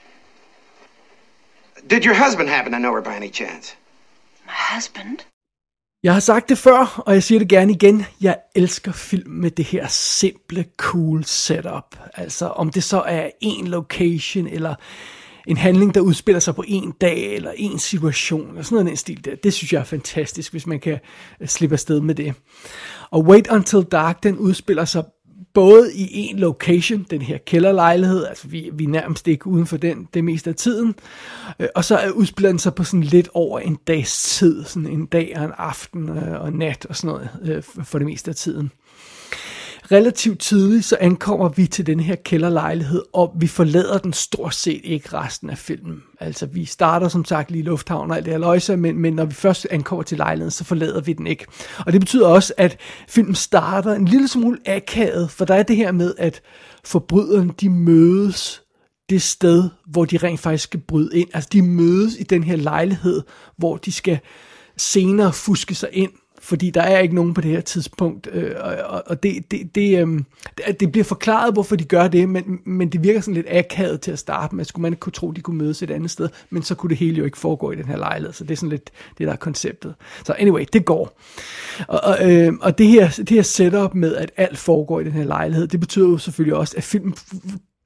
Did 1.91 2.05
your 2.05 2.15
husband 2.15 2.49
happen 2.49 2.73
to 2.73 2.79
know 2.79 2.95
her 2.95 3.03
by 3.03 3.17
any 3.17 3.31
chance? 3.31 3.77
My 4.47 4.75
husband? 4.75 5.19
Jeg 6.03 6.12
har 6.12 6.21
sagt 6.21 6.49
det 6.49 6.59
før, 6.59 7.03
og 7.06 7.15
jeg 7.15 7.23
siger 7.23 7.39
det 7.39 7.49
gerne 7.49 7.73
igen. 7.73 8.06
Jeg 8.21 8.39
elsker 8.55 8.93
film 8.93 9.31
med 9.31 9.50
det 9.50 9.65
her 9.65 9.87
simple, 9.89 10.65
cool 10.77 11.25
setup. 11.25 11.97
Altså 12.15 12.47
om 12.47 12.71
det 12.71 12.85
så 12.85 13.00
er 13.00 13.31
en 13.41 13.67
location, 13.67 14.47
eller 14.47 14.75
en 15.49 15.56
handling, 15.56 15.95
der 15.95 16.00
udspiller 16.00 16.41
sig 16.41 16.55
på 16.55 16.65
en 16.67 16.93
dag, 17.00 17.35
eller 17.35 17.53
en 17.56 17.79
situation, 17.79 18.49
eller 18.49 18.62
sådan 18.62 18.75
noget 18.75 18.87
den 18.87 18.97
stil 18.97 19.25
der. 19.25 19.35
Det 19.35 19.53
synes 19.53 19.73
jeg 19.73 19.81
er 19.81 19.85
fantastisk, 19.85 20.53
hvis 20.53 20.67
man 20.67 20.81
kan 20.81 20.99
øh, 21.41 21.49
slippe 21.49 21.75
afsted 21.75 22.00
med 22.00 22.15
det. 22.15 22.35
Og 23.11 23.25
Wait 23.25 23.50
Until 23.50 23.83
Dark, 23.83 24.23
den 24.23 24.39
udspiller 24.39 24.85
sig 24.85 25.05
både 25.55 25.95
i 25.95 26.09
en 26.12 26.39
location, 26.39 27.06
den 27.11 27.23
her 27.23 27.39
kælderlejlighed, 27.39 28.27
altså 28.27 28.49
vi, 28.49 28.71
vi 28.73 28.85
er 28.85 28.89
nærmest 28.89 29.29
ikke 29.29 29.47
uden 29.47 29.67
for 29.67 29.77
den 29.77 30.09
det 30.15 30.25
meste 30.25 30.50
af 30.50 30.56
tiden, 30.56 30.95
øh, 31.61 31.69
og 31.75 31.85
så 31.85 32.12
udspiller 32.15 32.50
den 32.50 32.59
sig 32.59 32.75
på 32.75 32.85
sådan 32.85 33.03
lidt 33.03 33.29
over 33.35 33.59
en 33.59 33.79
dags 33.87 34.39
tid, 34.39 34.65
sådan 34.65 34.89
en 34.89 35.06
dag 35.06 35.33
og 35.37 35.45
en 35.45 35.53
aften 35.56 36.09
øh, 36.09 36.41
og 36.41 36.53
nat 36.53 36.87
og 36.87 36.97
sådan 36.97 37.29
noget 37.43 37.65
for 37.65 37.99
det 37.99 38.06
meste 38.06 38.31
af 38.31 38.35
tiden. 38.35 38.73
Relativt 39.93 40.40
tidligt 40.40 40.85
så 40.85 40.97
ankommer 41.00 41.49
vi 41.49 41.66
til 41.66 41.87
den 41.87 42.00
her 42.00 42.16
kælderlejlighed, 42.16 43.02
og 43.12 43.33
vi 43.37 43.47
forlader 43.47 43.99
den 43.99 44.12
stort 44.12 44.54
set 44.54 44.80
ikke 44.85 45.12
resten 45.12 45.50
af 45.50 45.59
filmen. 45.59 46.02
Altså 46.21 46.47
vi 46.47 46.64
starter 46.64 47.09
som 47.09 47.25
sagt 47.25 47.50
lige 47.50 47.62
i 47.62 47.64
lufthavnen 47.64 48.11
og 48.11 48.16
alt 48.16 48.26
det 48.26 48.33
her 48.33 48.38
løjse, 48.38 48.76
men, 48.76 48.99
men 48.99 49.12
når 49.12 49.25
vi 49.25 49.35
først 49.35 49.66
ankommer 49.71 50.02
til 50.02 50.16
lejligheden, 50.16 50.50
så 50.50 50.64
forlader 50.64 51.00
vi 51.00 51.12
den 51.12 51.26
ikke. 51.26 51.47
Og 51.87 51.92
det 51.92 52.00
betyder 52.00 52.26
også, 52.26 52.54
at 52.57 52.76
filmen 53.09 53.35
starter 53.35 53.95
en 53.95 54.04
lille 54.04 54.28
smule 54.28 54.59
akavet, 54.66 55.30
for 55.30 55.45
der 55.45 55.54
er 55.54 55.62
det 55.62 55.76
her 55.76 55.92
med, 55.92 56.14
at 56.18 56.40
forbryderne 56.85 57.52
de 57.61 57.71
mødes 57.71 58.62
det 59.11 59.23
sted, 59.23 59.68
hvor 59.87 60.04
de 60.04 60.16
rent 60.16 60.40
faktisk 60.40 60.64
skal 60.64 60.80
bryde 60.80 61.18
ind. 61.18 61.28
Altså 61.35 61.49
de 61.52 61.62
mødes 61.62 62.16
i 62.18 62.23
den 62.23 62.45
her 62.45 62.57
lejlighed, 62.57 63.23
hvor 63.57 63.76
de 63.76 63.92
skal 63.92 64.18
senere 64.76 65.33
fuske 65.33 65.75
sig 65.75 65.88
ind 65.92 66.11
fordi 66.40 66.71
der 66.71 66.83
er 66.83 66.99
ikke 66.99 67.14
nogen 67.14 67.35
på 67.35 67.40
det 67.40 67.50
her 67.50 67.61
tidspunkt, 67.61 68.28
øh, 68.33 68.54
og, 68.61 69.02
og 69.07 69.23
det, 69.23 69.50
det, 69.50 69.75
det, 69.75 70.07
øh, 70.07 70.21
det 70.80 70.92
bliver 70.92 71.04
forklaret, 71.04 71.52
hvorfor 71.52 71.76
de 71.76 71.85
gør 71.85 72.09
det, 72.09 72.28
men, 72.28 72.61
men 72.66 72.88
det 72.88 73.02
virker 73.02 73.21
sådan 73.21 73.35
lidt 73.35 73.47
akavet 73.50 74.00
til 74.00 74.11
at 74.11 74.18
starte 74.18 74.54
med. 74.54 74.64
Skulle 74.64 74.83
man 74.83 74.92
ikke 74.92 75.00
kunne 75.00 75.12
tro, 75.12 75.30
de 75.30 75.40
kunne 75.40 75.59
mødes 75.59 75.83
et 75.83 75.90
andet 75.90 76.11
sted, 76.11 76.28
men 76.50 76.62
så 76.62 76.75
kunne 76.75 76.90
det 76.90 76.97
hele 76.97 77.16
jo 77.16 77.25
ikke 77.25 77.38
foregå 77.38 77.71
i 77.71 77.76
den 77.76 77.85
her 77.85 77.97
lejlighed, 77.97 78.33
så 78.33 78.45
det 78.45 78.50
er 78.50 78.57
sådan 78.57 78.68
lidt 78.68 78.90
det, 79.18 79.26
der 79.26 79.33
er 79.33 79.37
konceptet. 79.37 79.95
Så 80.25 80.33
anyway, 80.38 80.64
det 80.73 80.85
går. 80.85 81.21
Og, 81.88 82.00
og, 82.04 82.33
øh, 82.33 82.52
og 82.61 82.78
det, 82.78 82.87
her, 82.87 83.09
det 83.09 83.30
her 83.30 83.42
setup 83.42 83.95
med, 83.95 84.14
at 84.14 84.33
alt 84.37 84.59
foregår 84.59 85.00
i 85.00 85.04
den 85.04 85.12
her 85.12 85.25
lejlighed, 85.25 85.66
det 85.66 85.80
betyder 85.80 86.09
jo 86.09 86.18
selvfølgelig 86.18 86.57
også, 86.57 86.75
at 86.76 86.85
filmen 86.85 87.14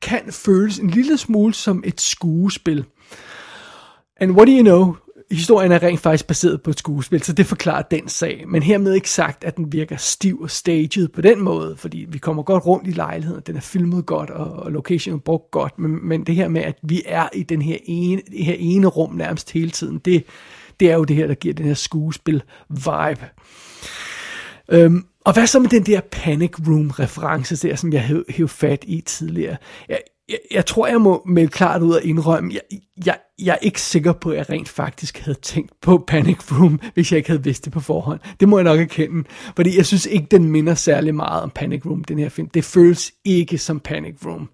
kan 0.03 0.21
føles 0.31 0.79
en 0.79 0.91
lille 0.91 1.17
smule 1.17 1.55
som 1.55 1.83
et 1.87 2.01
skuespil. 2.01 2.85
And 4.21 4.31
what 4.31 4.49
do 4.49 4.53
you 4.53 4.63
know? 4.63 4.97
Historien 5.33 5.73
er 5.73 5.83
rent 5.83 6.01
faktisk 6.01 6.27
baseret 6.27 6.63
på 6.63 6.71
et 6.71 6.79
skuespil, 6.79 7.23
så 7.23 7.33
det 7.33 7.47
forklarer 7.47 7.83
den 7.83 8.09
sag. 8.09 8.45
Men 8.49 8.63
hermed 8.63 8.95
ikke 8.95 9.11
sagt, 9.11 9.45
at 9.45 9.57
den 9.57 9.73
virker 9.73 9.97
stiv 9.97 10.41
og 10.41 10.51
staged 10.51 11.09
på 11.09 11.21
den 11.21 11.41
måde, 11.41 11.77
fordi 11.77 12.07
vi 12.09 12.19
kommer 12.19 12.43
godt 12.43 12.67
rundt 12.67 12.89
i 12.89 12.91
lejligheden, 12.91 13.43
den 13.47 13.57
er 13.57 13.61
filmet 13.61 14.07
godt, 14.07 14.31
og, 14.31 14.53
og 14.53 14.73
locationen 14.73 15.19
er 15.19 15.23
brugt 15.23 15.51
godt, 15.51 15.79
men, 15.79 16.09
men 16.09 16.25
det 16.25 16.35
her 16.35 16.49
med, 16.49 16.63
at 16.63 16.79
vi 16.83 17.03
er 17.07 17.29
i 17.35 17.43
den 17.43 17.63
her 17.63 17.77
ene, 17.85 18.23
det 18.31 18.45
her 18.45 18.57
ene 18.59 18.87
rum 18.87 19.15
nærmest 19.15 19.51
hele 19.51 19.71
tiden, 19.71 19.99
det, 19.99 20.25
det 20.81 20.91
er 20.91 20.95
jo 20.95 21.05
det 21.05 21.17
her, 21.17 21.27
der 21.27 21.35
giver 21.35 21.55
den 21.55 21.67
her 21.67 21.75
skuespil-vibe. 21.75 23.27
Øhm, 24.69 25.05
og 25.25 25.33
hvad 25.33 25.47
så 25.47 25.59
med 25.59 25.69
den 25.69 25.83
der 25.83 26.01
Panic 26.01 26.51
Room-reference 26.69 27.69
der, 27.69 27.77
som 27.77 27.93
jeg 27.93 28.23
hævde 28.29 28.49
fat 28.49 28.85
i 28.89 29.01
tidligere? 29.01 29.57
Jeg, 29.89 29.99
jeg, 30.33 30.39
jeg 30.51 30.67
tror, 30.67 30.87
jeg 30.87 31.01
må 31.01 31.23
melde 31.27 31.49
klart 31.49 31.83
ud 31.83 31.93
og 31.93 32.05
indrømme, 32.05 32.53
jeg, 32.55 32.79
jeg, 33.07 33.19
jeg 33.39 33.53
er 33.53 33.59
ikke 33.67 33.81
sikker 33.81 34.13
på, 34.13 34.31
at 34.31 34.37
jeg 34.37 34.51
rent 34.51 34.69
faktisk 34.69 35.19
havde 35.19 35.39
tænkt 35.43 35.73
på 35.83 36.05
Panic 36.07 36.39
Room, 36.53 36.81
hvis 36.95 37.13
jeg 37.13 37.17
ikke 37.17 37.31
havde 37.31 37.45
vidst 37.45 37.65
det 37.65 37.73
på 37.73 37.81
forhånd. 37.81 38.21
Det 38.41 38.49
må 38.49 38.59
jeg 38.59 38.65
nok 38.65 38.81
erkende, 38.81 39.25
fordi 39.57 39.77
jeg 39.77 39.87
synes 39.87 40.07
ikke, 40.07 40.27
den 40.31 40.45
minder 40.45 40.75
særlig 40.75 41.15
meget 41.15 41.43
om 41.43 41.51
Panic 41.51 41.87
Room, 41.87 42.05
den 42.05 42.19
her 42.19 42.29
film. 42.29 42.49
Det 42.49 42.65
føles 42.65 43.13
ikke 43.25 43.59
som 43.59 43.81
Panic 43.81 44.15
Room. 44.27 44.49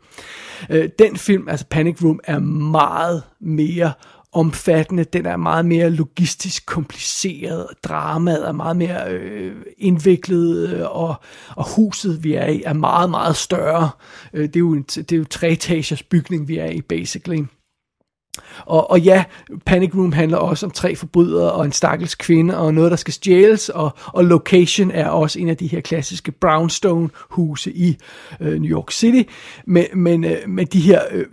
Øh, 0.71 0.89
den 0.99 1.17
film, 1.17 1.49
altså 1.49 1.67
Panic 1.71 2.03
Room, 2.05 2.21
er 2.25 2.39
meget 2.39 3.23
mere 3.41 3.93
omfattende, 4.39 5.05
den 5.05 5.27
er 5.27 5.37
meget 5.37 5.67
mere 5.67 5.91
logistisk 5.91 6.67
kompliceret, 6.67 7.67
dramaet 7.85 8.49
er 8.49 8.53
meget 8.53 8.77
mere 8.77 9.11
øh, 9.11 9.57
indviklet, 9.79 10.69
øh, 10.69 10.97
og, 10.97 11.15
og 11.57 11.75
huset, 11.77 12.25
vi 12.25 12.35
er 12.35 12.47
i, 12.47 12.63
er 12.63 12.73
meget, 12.73 13.11
meget 13.11 13.37
større. 13.37 13.91
Øh, 14.33 14.43
det, 14.43 14.57
er 14.57 14.61
jo 14.61 14.73
en, 14.73 14.83
det 14.83 15.13
er 15.13 15.17
jo 15.17 15.25
tre 15.25 15.51
etagers 15.51 16.03
bygning, 16.03 16.49
vi 16.49 16.59
er 16.59 16.71
i, 16.71 16.81
basically. 16.81 17.45
Og, 18.67 18.91
og 18.91 19.01
ja, 19.01 19.25
Panic 19.67 19.95
Room 19.95 20.13
handler 20.13 20.39
også 20.39 20.67
om 20.67 20.73
tre 20.73 20.97
forbrydere 20.97 21.53
og 21.53 21.65
en 21.65 21.73
stakkels 21.73 22.15
kvinde 22.15 22.59
og 22.59 22.75
noget, 22.75 22.91
der 22.91 22.97
skal 22.97 23.15
stjæles, 23.15 23.69
og, 23.69 23.91
og 24.07 24.25
location 24.25 24.91
er 24.91 25.09
også 25.09 25.41
en 25.41 25.49
af 25.49 25.57
de 25.57 25.67
her 25.67 25.81
klassiske 25.81 26.33
brownstone-huse 26.33 27.73
i 27.73 27.97
øh, 28.41 28.61
New 28.61 28.71
York 28.71 28.91
City, 28.91 29.31
men, 29.67 29.85
men, 29.95 30.25
øh, 30.25 30.37
men 30.49 30.67
de 30.67 30.81
her 30.81 31.01
øh, 31.11 31.27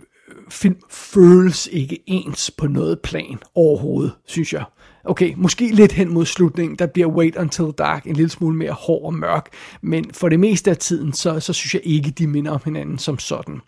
film 0.50 0.76
føles 0.90 1.68
ikke 1.72 1.98
ens 2.06 2.50
på 2.50 2.66
noget 2.66 3.00
plan 3.00 3.38
overhovedet, 3.54 4.12
synes 4.26 4.52
jeg. 4.52 4.64
Okay, 5.04 5.32
måske 5.36 5.68
lidt 5.74 5.92
hen 5.92 6.14
mod 6.14 6.26
slutningen, 6.26 6.78
der 6.78 6.86
bliver 6.86 7.08
Wait 7.08 7.36
Until 7.36 7.64
Dark 7.78 8.06
en 8.06 8.16
lille 8.16 8.30
smule 8.30 8.56
mere 8.56 8.72
hård 8.72 9.04
og 9.04 9.14
mørk, 9.14 9.48
men 9.82 10.10
for 10.12 10.28
det 10.28 10.40
meste 10.40 10.70
af 10.70 10.76
tiden, 10.76 11.12
så, 11.12 11.40
så 11.40 11.52
synes 11.52 11.74
jeg 11.74 11.82
ikke, 11.84 12.10
de 12.10 12.26
minder 12.26 12.50
om 12.50 12.60
hinanden 12.64 12.98
som 12.98 13.18
sådan. 13.18 13.60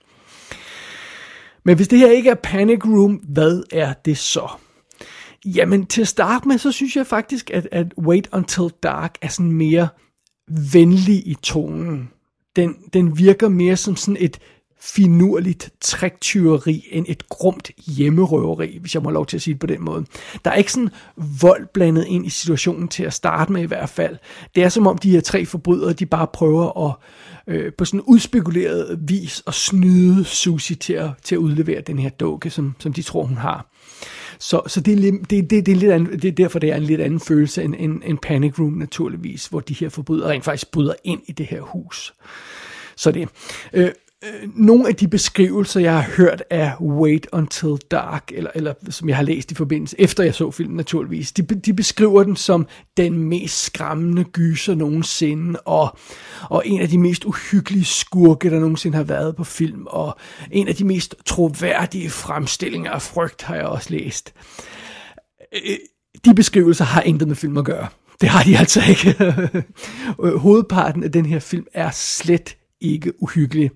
Men 1.65 1.77
hvis 1.77 1.89
det 1.89 1.99
her 1.99 2.11
ikke 2.11 2.31
er 2.31 2.35
Panic 2.35 2.85
Room, 2.85 3.15
hvad 3.15 3.63
er 3.73 3.93
det 3.93 4.19
så? 4.19 4.49
Jamen 5.45 5.87
til 5.87 6.01
at 6.01 6.09
starte 6.09 6.49
med, 6.49 6.59
så 6.59 6.73
synes 6.73 6.97
jeg 6.97 7.07
faktisk, 7.07 7.51
at, 7.51 7.69
at 7.73 7.87
Wait 7.99 8.29
Until 8.33 8.71
Dark 8.83 9.19
er 9.23 9.29
sådan 9.29 9.53
mere 9.53 9.89
venlig 10.73 11.27
i 11.27 11.37
tonen. 11.43 12.11
Den, 12.57 12.75
den 12.93 13.19
virker 13.19 13.49
mere 13.49 13.77
som 13.77 13.97
sådan 13.97 14.17
et 14.21 14.39
finurligt 14.81 15.71
træktyveri 15.81 16.89
end 16.91 17.07
et 17.09 17.29
grumt 17.29 17.71
hjemmerøveri, 17.87 18.79
hvis 18.81 18.95
jeg 18.95 19.03
må 19.03 19.11
lov 19.11 19.27
til 19.27 19.37
at 19.37 19.43
sige 19.43 19.55
det 19.55 19.61
på 19.61 19.67
den 19.67 19.85
måde. 19.85 20.05
Der 20.45 20.51
er 20.51 20.55
ikke 20.55 20.73
sådan 20.73 20.91
vold 21.41 21.67
blandet 21.75 22.05
ind 22.07 22.27
i 22.27 22.31
situationen 22.31 22.89
til 22.89 23.03
at 23.03 23.13
starte 23.13 23.53
med 23.53 23.63
i 23.63 23.67
hvert 23.67 23.89
fald. 23.89 24.17
Det 24.55 24.65
er 24.65 24.69
som 24.69 24.87
om 24.87 24.99
de 24.99 25.11
her 25.11 25.21
tre 25.21 25.47
forbrydere, 25.47 25.93
de 25.93 26.07
bare 26.07 26.27
prøver 26.27 26.87
at 26.89 26.95
øh, 27.47 27.73
på 27.73 27.85
sådan 27.85 28.01
udspekuleret 28.01 28.99
vis 29.09 29.43
at 29.47 29.55
snyde 29.55 30.25
Susie 30.25 30.77
til 30.77 30.93
at, 30.93 31.11
til 31.23 31.35
at 31.35 31.39
udlevere 31.39 31.81
den 31.81 31.99
her 31.99 32.11
dukke, 32.11 32.51
som, 32.51 32.75
som 32.79 32.93
de 32.93 33.03
tror, 33.03 33.25
hun 33.25 33.37
har. 33.37 33.67
Så, 34.39 34.63
så 34.67 34.81
det, 34.81 34.93
er, 34.93 35.13
det, 35.31 35.51
det, 35.51 35.67
det, 35.67 35.69
er 35.69 35.77
lidt 35.77 35.93
anden, 35.93 36.13
det 36.13 36.29
er 36.29 36.33
derfor, 36.33 36.59
det 36.59 36.71
er 36.71 36.77
en 36.77 36.83
lidt 36.83 37.01
anden 37.01 37.21
følelse 37.21 37.63
end, 37.63 37.75
end, 37.79 38.03
end 38.05 38.19
Panic 38.23 38.59
Room 38.59 38.73
naturligvis, 38.73 39.47
hvor 39.47 39.61
de 39.61 39.75
her 39.75 39.89
forbrydere 39.89 40.29
rent 40.29 40.45
faktisk 40.45 40.71
bryder 40.71 40.95
ind 41.05 41.21
i 41.27 41.33
det 41.33 41.47
her 41.47 41.61
hus. 41.61 42.15
Så 42.97 43.13
det. 43.13 43.29
Øh, 43.73 43.91
øh, 44.25 44.51
nogle 44.55 44.89
af 44.89 44.97
de 44.97 45.09
beskrivelser, 45.09 45.81
jeg 45.81 45.95
har 45.95 46.11
hørt 46.17 46.43
af 46.51 46.73
Wait 46.81 47.27
Until 47.33 47.77
Dark, 47.91 48.33
eller, 48.35 48.51
eller 48.55 48.75
som 48.91 49.09
jeg 49.09 49.17
har 49.17 49.23
læst 49.23 49.51
i 49.51 49.55
forbindelse, 49.55 50.01
efter 50.01 50.25
jeg 50.25 50.35
så 50.35 50.51
filmen 50.51 50.77
naturligvis, 50.77 51.33
de, 51.33 51.43
de 51.43 51.75
beskriver 51.75 52.23
den 52.23 52.37
som 52.37 52.67
den 52.97 53.19
mest 53.19 53.65
skræmmende 53.65 54.25
gyser 54.25 54.75
nogensinde, 54.75 55.61
og, 55.61 55.99
og 56.51 56.63
en 56.67 56.81
af 56.81 56.89
de 56.89 56.99
mest 56.99 57.25
uhyggelige 57.25 57.85
skurke, 57.85 58.51
der 58.51 58.61
nogensinde 58.61 58.97
har 58.97 59.05
været 59.05 59.37
på 59.37 59.45
film, 59.45 59.87
og 59.87 60.19
en 60.51 60.69
af 60.69 60.75
de 60.75 60.85
mest 60.85 61.15
troværdige 61.27 62.11
fremstillinger 62.11 62.91
af 62.91 63.03
frygt, 63.03 63.43
har 63.43 63.55
jeg 63.55 63.67
også 63.67 63.91
læst. 63.91 64.35
Øh, 65.53 65.77
de 66.25 66.35
beskrivelser 66.35 66.85
har 66.85 67.03
intet 67.03 67.29
med 67.29 67.37
film 67.37 67.59
at 67.59 67.65
gøre. 67.65 67.89
Det 68.21 68.29
har 68.29 68.43
de 68.43 68.59
altså 68.59 68.81
ikke. 68.89 69.17
Øh, 70.25 70.35
hovedparten 70.35 71.05
af 71.05 71.13
den 71.13 71.27
her 71.27 71.39
film 71.39 71.67
er 71.75 71.91
slet 71.91 72.57
ikke 72.81 73.23
uhyggelig. 73.23 73.71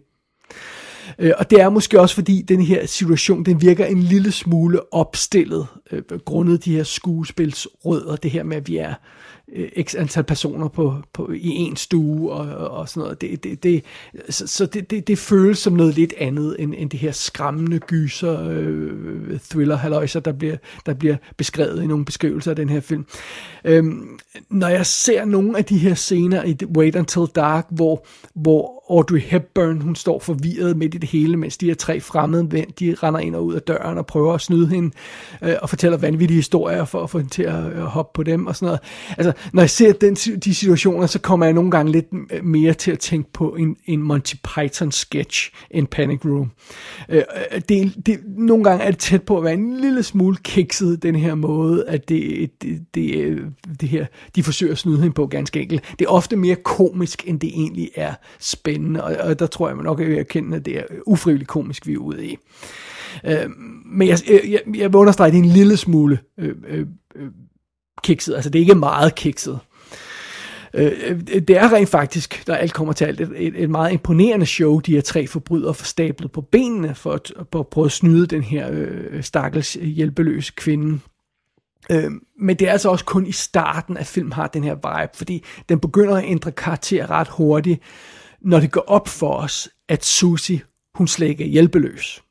Øh, 1.19 1.33
og 1.39 1.51
det 1.51 1.61
er 1.61 1.69
måske 1.69 2.01
også 2.01 2.15
fordi 2.15 2.43
den 2.49 2.63
her 2.63 2.87
situation, 2.87 3.45
den 3.45 3.63
virker 3.63 3.87
en 3.87 4.03
lille 4.03 4.33
smule 4.33 4.95
opstillet, 4.95 5.67
øh, 5.91 6.03
grundet 6.25 6.65
de 6.65 6.77
her 6.77 6.85
skuespilsrødder, 6.85 8.17
det 8.17 8.31
her 8.31 8.43
med, 8.43 8.57
at 8.57 8.69
vi 8.69 8.77
er 8.77 8.95
Øh, 9.57 9.85
x 9.85 9.95
antal 9.95 10.25
personer 10.25 10.69
på, 10.69 10.97
på, 11.13 11.31
i 11.33 11.49
en 11.49 11.77
stue 11.77 12.33
og, 12.33 12.69
og 12.79 12.89
sådan 12.89 13.01
noget. 13.01 13.21
Det, 13.21 13.45
det, 13.45 13.63
det, 13.63 13.85
så 14.29 14.47
så 14.47 14.67
det, 14.67 14.91
det, 14.91 15.09
det 15.09 15.19
føles 15.19 15.59
som 15.59 15.73
noget 15.73 15.95
lidt 15.95 16.15
andet 16.19 16.57
end, 16.59 16.75
end 16.79 16.91
det 16.91 17.01
her 17.01 17.13
skræmmende 17.13 17.79
gyser 17.79 18.49
øh, 18.51 19.39
thriller 19.51 19.77
halløjser, 19.77 20.21
der 20.21 20.33
bliver, 20.33 20.57
der 20.87 20.95
bliver 20.95 21.17
beskrevet 21.37 21.83
i 21.83 21.87
nogle 21.87 22.05
beskrivelser 22.05 22.51
af 22.51 22.57
den 22.57 22.69
her 22.69 22.81
film. 22.81 23.07
Øhm, 23.65 24.19
når 24.51 24.69
jeg 24.69 24.87
ser 24.87 25.25
nogle 25.25 25.59
af 25.59 25.65
de 25.65 25.79
her 25.79 25.95
scener 25.95 26.45
i 26.45 26.57
Wait 26.77 26.97
Until 26.97 27.27
Dark, 27.35 27.67
hvor, 27.71 28.07
hvor 28.35 28.83
Audrey 28.91 29.21
Hepburn, 29.21 29.81
hun 29.81 29.97
står 29.97 30.19
forvirret 30.19 30.77
midt 30.77 30.95
i 30.95 30.99
det 30.99 31.09
hele, 31.09 31.37
mens 31.37 31.59
de 31.59 31.67
her 31.67 31.75
tre 31.75 32.01
fremmede 32.01 32.45
mænd, 32.45 32.73
de 32.81 32.97
render 33.03 33.21
ind 33.21 33.37
og 33.37 33.45
ud 33.45 33.55
af 33.55 33.63
døren 33.63 33.99
og 33.99 34.07
prøver 34.07 34.35
at 34.35 34.41
snyde 34.41 34.69
hende 34.69 34.91
øh, 35.43 35.55
og 35.63 35.69
fortæller 35.69 35.99
vanvittige 35.99 36.37
historier 36.37 36.85
for 36.85 37.03
at 37.03 37.11
få 37.11 37.19
hende 37.19 37.31
til 37.31 37.43
at 37.43 37.73
øh, 37.73 37.83
hoppe 37.83 38.17
på 38.17 38.23
dem 38.23 38.47
og 38.47 38.57
sådan 38.57 38.67
noget. 38.67 38.81
Altså, 39.19 39.42
når 39.53 39.63
jeg 39.63 39.71
ser 39.71 39.93
den, 39.93 40.15
de 40.15 40.55
situationer, 40.55 41.07
så 41.07 41.19
kommer 41.19 41.47
jeg 41.47 41.53
nogle 41.53 41.71
gange 41.71 41.93
lidt 41.93 42.07
øh, 42.33 42.45
mere 42.45 42.75
til 42.75 42.91
at 42.91 42.99
tænke 42.99 43.33
på 43.33 43.49
en, 43.49 43.77
en 43.87 44.03
Monty 44.03 44.35
Python 44.35 44.93
sketch 44.93 45.53
end 45.71 45.87
Panic 45.87 46.25
Room. 46.25 46.51
Øh, 47.09 47.23
øh, 47.53 47.61
det, 47.69 48.07
det, 48.07 48.21
nogle 48.27 48.65
gange 48.65 48.85
er 48.85 48.91
det 48.91 49.01
tæt 49.01 49.23
på 49.23 49.39
at 49.39 49.45
være 49.45 49.53
en 49.55 49.81
lille 49.81 50.03
smule 50.03 50.37
kikset, 50.37 51.03
den 51.03 51.17
her 51.17 51.35
måde, 51.35 51.85
at 51.89 52.09
det, 52.09 52.51
det, 52.63 52.81
det, 52.95 53.15
øh, 53.17 53.41
det 53.81 53.89
her, 53.89 54.07
de 54.37 54.43
forsøger 54.43 54.73
at 54.73 54.79
snyde 54.79 54.99
hende 54.99 55.15
på 55.15 55.27
ganske 55.27 55.61
enkelt. 55.61 55.83
Det 55.99 56.05
er 56.05 56.11
ofte 56.11 56.37
mere 56.37 56.57
komisk, 56.57 57.25
end 57.27 57.41
det 57.41 57.49
egentlig 57.49 57.91
er 57.95 58.15
spændende, 58.41 59.05
og, 59.05 59.17
og 59.17 59.39
der 59.39 59.47
tror 59.47 59.69
jeg 59.69 59.77
nok, 59.77 60.01
at 60.01 60.11
jeg 60.11 60.19
erkender, 60.19 60.57
at 60.57 60.65
det 60.65 60.79
er 60.79 60.83
ufrivilligt 61.07 61.49
komisk, 61.49 61.87
vi 61.87 61.93
er 61.93 61.99
ude 61.99 62.27
i. 62.27 62.37
Øh, 63.27 63.51
men 63.87 64.09
jeg, 64.09 64.19
jeg, 64.29 64.61
jeg 64.75 64.93
vil 64.93 64.97
understrege, 64.97 65.27
at 65.27 65.33
det 65.33 65.39
er 65.39 65.43
en 65.43 65.49
lille 65.51 65.77
smule 65.77 66.19
øh, 66.39 66.55
øh, 66.69 66.87
kikset. 68.03 68.35
Altså, 68.35 68.51
det 68.51 68.59
er 68.59 68.61
ikke 68.61 68.75
meget 68.75 69.15
kikset. 69.15 69.59
Øh, 70.75 70.93
øh 71.07 71.21
det 71.49 71.51
er 71.51 71.73
rent 71.73 71.89
faktisk, 71.89 72.47
der 72.47 72.55
alt 72.55 72.73
kommer 72.73 72.93
til 72.93 73.05
alt, 73.05 73.21
et, 73.21 73.33
et, 73.37 73.63
et 73.63 73.71
meget 73.71 73.93
imponerende 73.93 74.47
show, 74.47 74.81
de 74.81 74.93
her 74.93 75.01
tre 75.01 75.27
forbrydere 75.27 75.75
får 75.75 75.85
stablet 75.85 76.33
på 76.33 76.41
benene 76.41 76.95
for 76.95 77.13
at, 77.13 77.33
for 77.53 77.61
at 77.61 77.69
prøve 77.69 77.85
at 77.85 77.93
snyde 77.93 78.27
den 78.27 78.43
her 78.43 78.69
øh, 78.73 79.23
stakkels 79.23 79.73
hjælpeløse 79.73 80.53
kvinde. 80.57 80.99
Øh, 81.91 82.11
men 82.41 82.57
det 82.57 82.69
er 82.69 82.73
altså 82.73 82.91
også 82.91 83.05
kun 83.05 83.27
i 83.27 83.33
starten, 83.33 83.97
at 83.97 84.07
film 84.07 84.31
har 84.31 84.47
den 84.47 84.65
her 84.65 84.75
vibe, 84.75 85.17
fordi 85.17 85.45
den 85.69 85.81
begynder 85.81 86.17
at 86.17 86.25
ændre 86.25 86.53
karakter 86.53 87.11
ret 87.11 87.29
hurtigt, 87.29 87.81
når 88.41 88.61
det 88.61 88.71
går 88.71 88.85
op 88.87 89.09
for 89.09 89.35
os, 89.35 89.69
at 89.89 90.05
Susie, 90.05 90.61
hun 90.95 91.09
slet 91.09 91.29
ikke 91.29 91.45
er 91.45 91.49
hjælpeløs. 91.49 92.23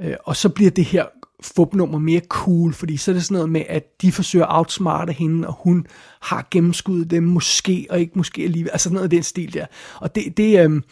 Øh, 0.00 0.16
og 0.24 0.36
så 0.36 0.48
bliver 0.48 0.70
det 0.70 0.84
her 0.84 1.04
fupnummer 1.42 1.98
mere 1.98 2.20
cool, 2.28 2.72
fordi 2.72 2.96
så 2.96 3.10
er 3.10 3.12
det 3.12 3.24
sådan 3.24 3.34
noget 3.34 3.50
med, 3.50 3.62
at 3.68 4.02
de 4.02 4.12
forsøger 4.12 4.46
at 4.46 4.56
outsmarte 4.56 5.12
hende, 5.12 5.48
og 5.48 5.54
hun 5.60 5.86
har 6.20 6.48
gennemskuddet 6.50 7.10
dem 7.10 7.22
måske, 7.22 7.86
og 7.90 8.00
ikke 8.00 8.12
måske 8.14 8.42
alligevel, 8.42 8.70
altså 8.72 8.84
sådan 8.84 8.94
noget 8.94 9.04
af 9.04 9.10
den 9.10 9.22
stil 9.22 9.54
der. 9.54 9.66
Og 10.00 10.14
det, 10.14 10.36
det, 10.36 10.64
øhm, 10.64 10.84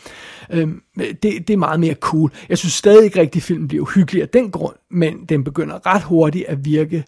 øhm, 0.51 0.83
det, 0.99 1.23
det 1.23 1.51
er 1.51 1.57
meget 1.57 1.81
mere 1.81 1.95
cool. 1.95 2.33
Jeg 2.49 2.59
synes 2.59 2.73
stadig 2.73 3.05
ikke 3.05 3.21
rigtig, 3.21 3.39
at 3.41 3.45
filmen 3.45 3.69
bliver 3.69 3.83
uhyggelig 3.83 4.23
af 4.23 4.29
den 4.29 4.51
grund, 4.51 4.77
men 4.91 5.25
den 5.25 5.45
begynder 5.45 5.87
ret 5.87 6.03
hurtigt 6.03 6.45
at 6.45 6.65
virke 6.65 7.05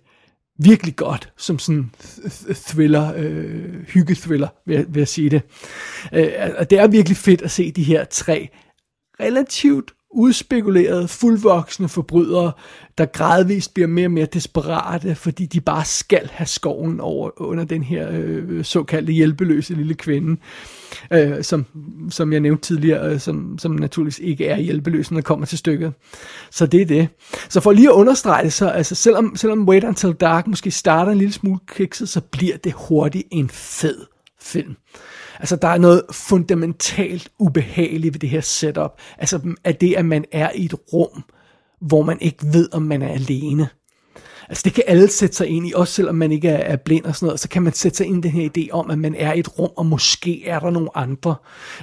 virkelig 0.59 0.97
godt, 0.97 1.33
som 1.37 1.59
sådan 1.59 1.91
thriller, 2.67 3.13
øh, 3.17 3.83
hyggethriller, 3.89 4.49
vil, 4.67 4.87
vil 4.89 5.01
jeg 5.01 5.09
sige 5.09 5.31
det. 5.31 5.43
Øh, 6.13 6.33
og 6.59 6.71
det 6.71 6.79
er 6.79 6.87
virkelig 6.87 7.17
fedt 7.17 7.43
at 7.43 7.51
se 7.51 7.73
de 7.73 7.83
her 7.83 8.05
tre 8.05 8.49
relativt 9.21 9.93
udspekulerede, 10.11 11.09
fuldvoksne 11.09 11.89
forbrydere, 11.89 12.53
der 12.99 13.07
gradvist 13.07 13.75
bliver 13.75 13.87
mere 13.87 14.07
og 14.07 14.11
mere 14.11 14.27
desperate, 14.27 15.15
fordi 15.15 15.47
de 15.47 15.61
bare 15.61 15.85
skal 15.85 16.29
have 16.33 16.47
skoven 16.47 17.01
over 17.01 17.31
under 17.41 17.65
den 17.65 17.83
her 17.83 18.09
øh, 18.13 18.65
såkaldte 18.65 19.13
hjælpeløse 19.13 19.75
lille 19.75 19.95
kvinde, 19.95 20.41
øh, 21.13 21.45
som, 21.45 21.67
som 22.11 22.33
jeg 22.33 22.41
nævnte 22.41 22.63
tidligere, 22.63 23.13
øh, 23.13 23.21
som, 23.21 23.59
som 23.59 23.73
naturligvis 23.73 24.19
ikke 24.19 24.47
er 24.47 24.59
hjælpeløs, 24.59 25.11
når 25.11 25.21
kommer 25.21 25.47
til 25.47 25.59
stykket. 25.59 25.93
Så 26.51 26.67
det 26.67 26.83
er 26.83 26.87
det. 26.87 27.09
Så 27.49 27.61
for 27.61 27.73
lige 27.73 27.89
at 27.89 27.95
understrege 27.95 28.45
det, 28.45 28.53
så 28.53 28.69
altså, 28.69 28.95
selvom, 28.95 29.37
selvom 29.37 29.69
Wait 29.69 29.85
Until 29.85 30.13
Dark 30.13 30.47
måske 30.47 30.71
starter 30.71 31.13
en 31.13 31.19
lille 31.19 31.33
smule 31.33 31.59
kikset, 31.67 32.09
så 32.09 32.21
bliver 32.21 32.57
det 32.57 32.73
hurtigt 32.77 33.29
en 33.31 33.49
fed 33.49 34.07
film. 34.41 34.77
Altså, 35.39 35.57
der 35.57 35.69
er 35.69 35.79
noget 35.79 36.03
fundamentalt 36.13 37.29
ubehageligt 37.39 38.15
ved 38.15 38.21
det 38.21 38.29
her 38.29 38.41
setup. 38.41 38.99
Altså, 39.19 39.55
at 39.65 39.81
det, 39.81 39.95
at 39.95 40.05
man 40.05 40.25
er 40.33 40.51
i 40.55 40.65
et 40.65 40.75
rum, 40.93 41.25
hvor 41.81 42.03
man 42.03 42.19
ikke 42.21 42.47
ved, 42.53 42.69
om 42.73 42.83
man 42.83 43.03
er 43.03 43.09
alene. 43.09 43.69
Altså 44.49 44.63
det 44.65 44.75
kan 44.75 44.85
alle 44.87 45.09
sætte 45.09 45.37
sig 45.37 45.47
ind 45.47 45.69
i, 45.69 45.73
også 45.75 45.93
selvom 45.93 46.15
man 46.15 46.33
ikke 46.33 46.49
er, 46.49 46.73
er 46.73 46.77
blind 46.77 47.05
og 47.05 47.15
sådan 47.15 47.27
noget, 47.27 47.41
så 47.41 47.49
kan 47.49 47.63
man 47.63 47.73
sætte 47.73 47.97
sig 47.97 48.07
ind 48.07 48.25
i 48.25 48.29
den 48.29 48.31
her 48.31 48.49
idé 48.59 48.71
om, 48.73 48.91
at 48.91 48.99
man 48.99 49.15
er 49.15 49.33
i 49.33 49.39
et 49.39 49.59
rum, 49.59 49.71
og 49.77 49.87
måske 49.87 50.47
er 50.47 50.59
der 50.59 50.71
nogle 50.71 50.89
andre. 50.95 51.35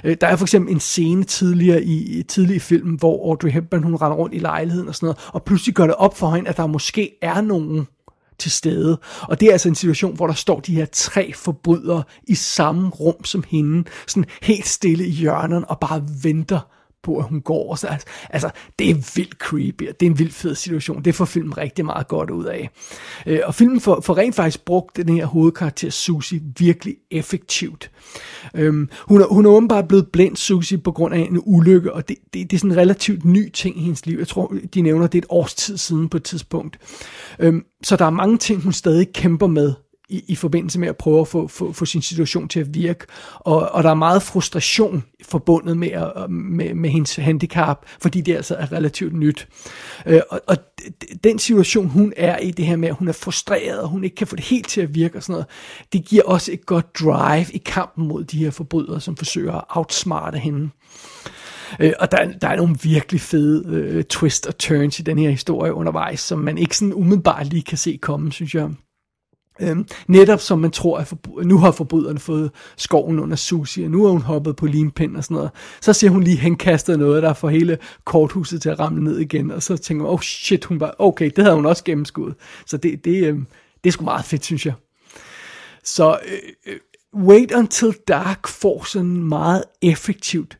Øh, 0.04 0.16
der 0.20 0.26
er 0.26 0.36
for 0.36 0.44
eksempel 0.44 0.74
en 0.74 0.80
scene 0.80 1.24
tidligere 1.24 1.82
i, 1.82 2.22
tidligere 2.22 2.56
i 2.56 2.60
filmen, 2.60 2.96
hvor 2.98 3.30
Audrey 3.30 3.50
Hepburn, 3.50 3.82
hun 3.82 3.94
render 3.94 4.16
rundt 4.16 4.34
i 4.34 4.38
lejligheden 4.38 4.88
og 4.88 4.94
sådan 4.94 5.06
noget, 5.06 5.18
og 5.32 5.42
pludselig 5.42 5.74
gør 5.74 5.86
det 5.86 5.94
op 5.94 6.16
for 6.18 6.30
hende, 6.30 6.50
at 6.50 6.56
der 6.56 6.66
måske 6.66 7.18
er 7.22 7.40
nogen 7.40 7.86
til 8.38 8.50
stede. 8.50 8.98
Og 9.22 9.40
det 9.40 9.48
er 9.48 9.52
altså 9.52 9.68
en 9.68 9.74
situation, 9.74 10.16
hvor 10.16 10.26
der 10.26 10.34
står 10.34 10.60
de 10.60 10.74
her 10.74 10.86
tre 10.92 11.32
forbrydere 11.32 12.02
i 12.26 12.34
samme 12.34 12.88
rum 12.88 13.24
som 13.24 13.44
hende, 13.48 13.84
sådan 14.06 14.30
helt 14.42 14.66
stille 14.66 15.06
i 15.06 15.10
hjørnet 15.10 15.64
og 15.68 15.78
bare 15.80 16.04
venter 16.22 16.60
på, 17.06 17.16
at 17.18 17.24
hun 17.24 17.40
går. 17.40 17.70
Og 17.70 17.78
så, 17.78 17.86
altså, 17.86 18.06
altså, 18.30 18.50
det 18.78 18.90
er 18.90 18.94
vildt 18.94 19.34
creepy, 19.34 19.88
og 19.88 20.00
det 20.00 20.06
er 20.06 20.10
en 20.10 20.18
vildt 20.18 20.34
fed 20.34 20.54
situation. 20.54 21.02
Det 21.04 21.14
får 21.14 21.24
filmen 21.24 21.58
rigtig 21.58 21.84
meget 21.84 22.08
godt 22.08 22.30
ud 22.30 22.44
af. 22.44 22.70
Øh, 23.26 23.40
og 23.44 23.54
filmen 23.54 23.80
får, 23.80 24.00
får 24.00 24.16
rent 24.16 24.34
faktisk 24.34 24.64
brugt 24.64 24.96
den 24.96 25.08
her 25.08 25.26
hovedkarakter, 25.26 25.90
Susie, 25.90 26.40
virkelig 26.58 26.96
effektivt. 27.10 27.90
Øhm, 28.54 28.88
hun, 29.08 29.20
er, 29.20 29.26
hun 29.26 29.46
er 29.46 29.50
åbenbart 29.50 29.88
blevet 29.88 30.08
blind, 30.12 30.36
Susie, 30.36 30.78
på 30.78 30.92
grund 30.92 31.14
af 31.14 31.18
en 31.18 31.42
ulykke, 31.44 31.92
og 31.92 32.08
det, 32.08 32.16
det, 32.34 32.50
det 32.50 32.56
er 32.56 32.58
sådan 32.58 32.70
en 32.70 32.76
relativt 32.76 33.24
ny 33.24 33.52
ting 33.52 33.78
i 33.78 33.82
hendes 33.82 34.06
liv. 34.06 34.18
Jeg 34.18 34.28
tror, 34.28 34.54
de 34.74 34.80
nævner, 34.80 35.06
det 35.06 35.18
er 35.18 35.22
et 35.22 35.26
års 35.28 35.54
tid 35.54 35.76
siden 35.76 36.08
på 36.08 36.16
et 36.16 36.22
tidspunkt. 36.22 36.78
Øhm, 37.38 37.64
så 37.82 37.96
der 37.96 38.04
er 38.04 38.10
mange 38.10 38.38
ting, 38.38 38.62
hun 38.62 38.72
stadig 38.72 39.12
kæmper 39.12 39.46
med 39.46 39.74
i, 40.08 40.24
i 40.28 40.34
forbindelse 40.34 40.80
med 40.80 40.88
at 40.88 40.96
prøve 40.96 41.20
at 41.20 41.28
få, 41.28 41.48
få, 41.48 41.72
få 41.72 41.84
sin 41.84 42.02
situation 42.02 42.48
til 42.48 42.60
at 42.60 42.74
virke. 42.74 43.06
Og, 43.34 43.68
og 43.72 43.82
der 43.82 43.90
er 43.90 43.94
meget 43.94 44.22
frustration 44.22 45.04
forbundet 45.24 45.76
med, 45.76 45.90
at, 45.90 46.12
øh, 46.16 46.30
med, 46.30 46.74
med 46.74 46.90
hendes 46.90 47.16
handicap, 47.16 47.86
fordi 48.02 48.20
det 48.20 48.36
altså 48.36 48.54
er 48.54 48.72
relativt 48.72 49.14
nyt. 49.14 49.48
Øh, 50.06 50.20
og, 50.30 50.40
og 50.46 50.56
den 51.24 51.38
situation, 51.38 51.86
hun 51.86 52.12
er 52.16 52.38
i, 52.38 52.50
det 52.50 52.66
her 52.66 52.76
med, 52.76 52.88
at 52.88 52.94
hun 52.94 53.08
er 53.08 53.12
frustreret, 53.12 53.80
og 53.80 53.88
hun 53.88 54.04
ikke 54.04 54.16
kan 54.16 54.26
få 54.26 54.36
det 54.36 54.44
helt 54.44 54.68
til 54.68 54.80
at 54.80 54.94
virke 54.94 55.18
og 55.18 55.22
sådan 55.22 55.32
noget, 55.32 55.46
det 55.92 56.04
giver 56.04 56.22
også 56.22 56.52
et 56.52 56.66
godt 56.66 56.98
drive 57.00 57.46
i 57.52 57.58
kampen 57.58 58.08
mod 58.08 58.24
de 58.24 58.38
her 58.38 58.50
forbrydere, 58.50 59.00
som 59.00 59.16
forsøger 59.16 59.52
at 59.52 59.64
outsmarte 59.68 60.38
hende. 60.38 60.70
Øh, 61.80 61.92
og 61.98 62.12
der, 62.12 62.32
der 62.40 62.48
er 62.48 62.56
nogle 62.56 62.76
virkelig 62.82 63.20
fede 63.20 63.64
øh, 63.68 64.04
twist 64.04 64.46
og 64.46 64.58
turns 64.58 64.98
i 64.98 65.02
den 65.02 65.18
her 65.18 65.30
historie 65.30 65.74
undervejs, 65.74 66.20
som 66.20 66.38
man 66.38 66.58
ikke 66.58 66.76
sådan 66.76 66.94
umiddelbart 66.94 67.46
lige 67.46 67.62
kan 67.62 67.78
se 67.78 67.98
komme, 68.02 68.32
synes 68.32 68.54
jeg. 68.54 68.70
Øhm, 69.60 69.86
netop 70.06 70.40
som 70.40 70.58
man 70.58 70.70
tror, 70.70 70.98
at 70.98 71.14
nu 71.44 71.58
har 71.58 71.70
forbryderne 71.70 72.18
fået 72.18 72.50
skoven 72.76 73.20
under 73.20 73.36
Susie, 73.36 73.86
og 73.86 73.90
nu 73.90 74.06
er 74.06 74.10
hun 74.10 74.22
hoppet 74.22 74.56
på 74.56 74.66
limpind 74.66 75.16
og 75.16 75.24
sådan 75.24 75.34
noget. 75.34 75.50
Så 75.80 75.92
ser 75.92 76.08
hun 76.08 76.22
lige 76.22 76.36
henkastet 76.36 76.98
noget, 76.98 77.22
der 77.22 77.32
får 77.32 77.48
hele 77.48 77.78
korthuset 78.04 78.62
til 78.62 78.68
at 78.68 78.78
ramle 78.78 79.04
ned 79.04 79.18
igen, 79.18 79.50
og 79.50 79.62
så 79.62 79.76
tænker 79.76 80.02
man, 80.04 80.12
oh 80.12 80.20
shit, 80.20 80.64
hun 80.64 80.80
var, 80.80 80.94
okay, 80.98 81.30
det 81.36 81.44
havde 81.44 81.56
hun 81.56 81.66
også 81.66 81.84
gennemskuddet. 81.84 82.36
Så 82.66 82.76
det, 82.76 83.04
det, 83.04 83.24
øhm, 83.24 83.46
det 83.84 83.90
er 83.90 83.92
sgu 83.92 84.04
meget 84.04 84.24
fedt, 84.24 84.44
synes 84.44 84.66
jeg. 84.66 84.74
Så 85.84 86.18
øh, 86.26 86.72
øh 86.72 86.76
Wait 87.14 87.52
Until 87.52 87.94
Dark 88.08 88.48
får 88.48 88.84
sådan 88.84 89.24
meget 89.24 89.64
effektivt 89.82 90.58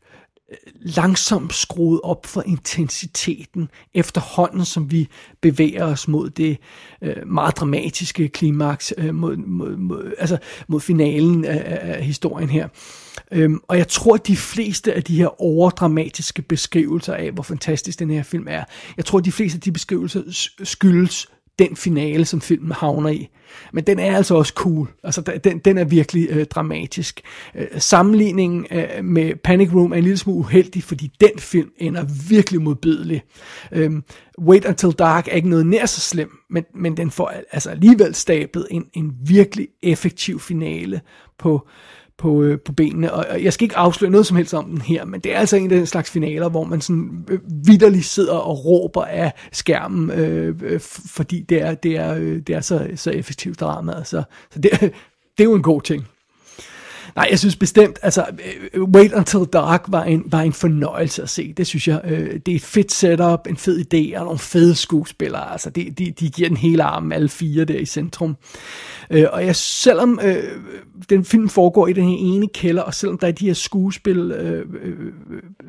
langsomt 0.81 1.53
skruet 1.53 2.01
op 2.03 2.25
for 2.25 2.43
intensiteten 2.45 3.69
efterhånden, 3.93 4.65
som 4.65 4.91
vi 4.91 5.07
bevæger 5.41 5.85
os 5.85 6.07
mod 6.07 6.29
det 6.29 6.57
øh, 7.01 7.27
meget 7.27 7.57
dramatiske 7.57 8.27
klimaks, 8.27 8.93
øh, 8.97 9.15
mod, 9.15 9.37
mod, 9.37 9.77
mod, 9.77 10.13
altså 10.19 10.37
mod 10.67 10.81
finalen 10.81 11.45
af, 11.45 11.77
af 11.81 12.03
historien 12.03 12.49
her. 12.49 12.67
Øhm, 13.31 13.59
og 13.67 13.77
jeg 13.77 13.87
tror, 13.87 14.13
at 14.13 14.27
de 14.27 14.37
fleste 14.37 14.93
af 14.93 15.03
de 15.03 15.17
her 15.17 15.41
overdramatiske 15.41 16.41
beskrivelser 16.41 17.13
af, 17.13 17.31
hvor 17.31 17.43
fantastisk 17.43 17.99
den 17.99 18.09
her 18.09 18.23
film 18.23 18.47
er, 18.49 18.63
jeg 18.97 19.05
tror, 19.05 19.19
at 19.19 19.25
de 19.25 19.31
fleste 19.31 19.57
af 19.57 19.61
de 19.61 19.71
beskrivelser 19.71 20.21
skyldes 20.63 21.27
den 21.59 21.75
finale, 21.75 22.25
som 22.25 22.41
filmen 22.41 22.71
havner 22.71 23.09
i. 23.09 23.29
Men 23.73 23.83
den 23.83 23.99
er 23.99 24.15
altså 24.15 24.35
også 24.35 24.53
cool. 24.53 24.87
Altså, 25.03 25.21
den, 25.21 25.59
den 25.59 25.77
er 25.77 25.83
virkelig 25.83 26.27
øh, 26.29 26.45
dramatisk. 26.45 27.21
Øh, 27.55 27.67
sammenligningen 27.77 28.65
øh, 28.71 29.05
med 29.05 29.35
Panic 29.43 29.73
Room 29.73 29.91
er 29.91 29.95
en 29.95 30.03
lille 30.03 30.17
smule 30.17 30.39
uheldig, 30.39 30.83
fordi 30.83 31.11
den 31.21 31.39
film 31.39 31.71
ender 31.77 32.05
virkelig 32.29 32.61
modbydelig. 32.61 33.21
Øh, 33.71 33.91
Wait 34.39 34.65
Until 34.65 34.91
Dark 34.91 35.27
er 35.27 35.31
ikke 35.31 35.49
noget 35.49 35.65
nær 35.65 35.85
så 35.85 35.99
slem, 35.99 36.29
men, 36.49 36.65
men 36.75 36.97
den 36.97 37.11
får 37.11 37.33
altså 37.51 37.69
alligevel 37.69 38.15
stablet 38.15 38.67
en, 38.71 38.85
en 38.93 39.13
virkelig 39.25 39.67
effektiv 39.83 40.39
finale 40.39 41.01
på, 41.39 41.67
på, 42.17 42.43
øh, 42.43 42.59
på 42.59 42.73
benene, 42.73 43.13
og 43.13 43.43
jeg 43.43 43.53
skal 43.53 43.65
ikke 43.65 43.77
afsløre 43.77 44.11
noget 44.11 44.25
som 44.25 44.37
helst 44.37 44.53
om 44.53 44.65
den 44.65 44.81
her, 44.81 45.05
men 45.05 45.19
det 45.19 45.33
er 45.33 45.39
altså 45.39 45.55
en 45.57 45.71
af 45.71 45.77
den 45.77 45.85
slags 45.85 46.11
finaler, 46.11 46.49
hvor 46.49 46.63
man 46.63 46.81
sådan 46.81 47.25
øh, 47.29 47.39
vidderligt 47.65 48.05
sidder 48.05 48.33
og 48.33 48.65
råber 48.65 49.03
af 49.03 49.33
skærmen, 49.51 50.11
øh, 50.11 50.55
øh, 50.63 50.79
fordi 51.05 51.41
det 51.41 51.61
er, 51.61 51.73
det 51.73 51.97
er, 51.97 52.15
øh, 52.15 52.41
det 52.47 52.49
er 52.49 52.61
så, 52.61 52.87
så 52.95 53.11
effektivt 53.11 53.59
drama, 53.59 54.03
så, 54.03 54.23
så 54.51 54.59
det, 54.59 54.71
det 55.37 55.39
er 55.39 55.43
jo 55.43 55.55
en 55.55 55.61
god 55.61 55.81
ting. 55.81 56.07
Nej, 57.17 57.27
jeg 57.31 57.39
synes 57.39 57.55
bestemt, 57.55 57.99
altså 58.01 58.25
øh, 58.45 58.81
øh, 58.81 58.83
Wait 58.83 59.13
Until 59.13 59.39
Dark 59.53 59.85
var 59.87 60.03
en, 60.03 60.23
var 60.25 60.41
en 60.41 60.53
fornøjelse 60.53 61.23
at 61.23 61.29
se. 61.29 61.53
Det 61.57 61.67
synes 61.67 61.87
jeg, 61.87 62.01
øh, 62.03 62.39
det 62.45 62.51
er 62.51 62.55
et 62.55 62.61
fedt 62.61 62.91
setup, 62.91 63.47
en 63.49 63.57
fed 63.57 63.79
idé 63.79 64.19
og 64.19 64.25
nogle 64.25 64.39
fede 64.39 64.75
skuespillere. 64.75 65.51
Altså, 65.51 65.69
de, 65.69 65.89
de, 65.89 66.11
de 66.11 66.29
giver 66.29 66.47
den 66.47 66.57
hele 66.57 66.83
armen, 66.83 67.11
alle 67.11 67.29
fire 67.29 67.65
der 67.65 67.79
i 67.79 67.85
centrum. 67.85 68.37
Øh, 69.09 69.25
og 69.31 69.45
jeg, 69.45 69.55
selvom 69.55 70.19
øh, 70.23 70.43
den 71.09 71.25
film 71.25 71.49
foregår 71.49 71.87
i 71.87 71.93
den 71.93 72.03
her 72.03 72.17
ene 72.19 72.47
kælder, 72.47 72.81
og 72.81 72.93
selvom 72.93 73.17
der 73.17 73.27
er 73.27 73.31
de 73.31 73.45
her 73.45 73.53
skuespil, 73.53 74.31
øh, 74.31 74.65
øh, 74.83 74.97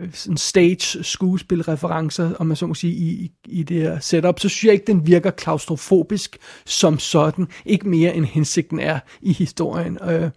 øh 0.01 0.09
sådan 0.13 0.37
stage 0.37 1.05
skuespilreferencer, 1.05 2.35
om 2.39 2.47
man 2.47 2.57
så 2.57 2.67
må 2.67 2.75
sige, 2.75 2.93
i, 2.93 3.31
i 3.45 3.63
det 3.63 3.83
her 3.83 3.99
setup, 4.01 4.41
så 4.41 4.49
synes 4.49 4.65
jeg 4.65 4.73
ikke, 4.73 4.87
den 4.87 5.07
virker 5.07 5.31
klaustrofobisk 5.31 6.39
som 6.67 6.99
sådan. 6.99 7.47
Ikke 7.67 7.89
mere 7.89 8.15
end 8.15 8.25
hensigten 8.25 8.81
er 8.81 8.99
i 9.23 9.33
historien. 9.33 9.99
Øh, 10.11 10.31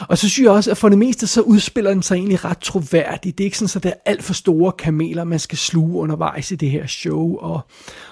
og 0.00 0.18
så 0.18 0.28
synes 0.34 0.44
jeg 0.44 0.52
også, 0.52 0.70
at 0.70 0.78
for 0.78 0.88
det 0.88 0.98
meste, 0.98 1.26
så 1.26 1.40
udspiller 1.40 1.90
den 1.90 2.02
sig 2.02 2.16
egentlig 2.16 2.44
ret 2.44 2.58
troværdigt. 2.58 3.38
Det 3.38 3.44
er 3.44 3.46
ikke 3.46 3.58
sådan, 3.58 3.78
at 3.78 3.82
der 3.82 3.90
er 3.90 4.10
alt 4.10 4.24
for 4.24 4.34
store 4.34 4.72
kameler, 4.72 5.24
man 5.24 5.38
skal 5.38 5.58
sluge 5.58 6.00
undervejs 6.00 6.50
i 6.50 6.56
det 6.56 6.70
her 6.70 6.86
show. 6.86 7.36
Og, 7.36 7.60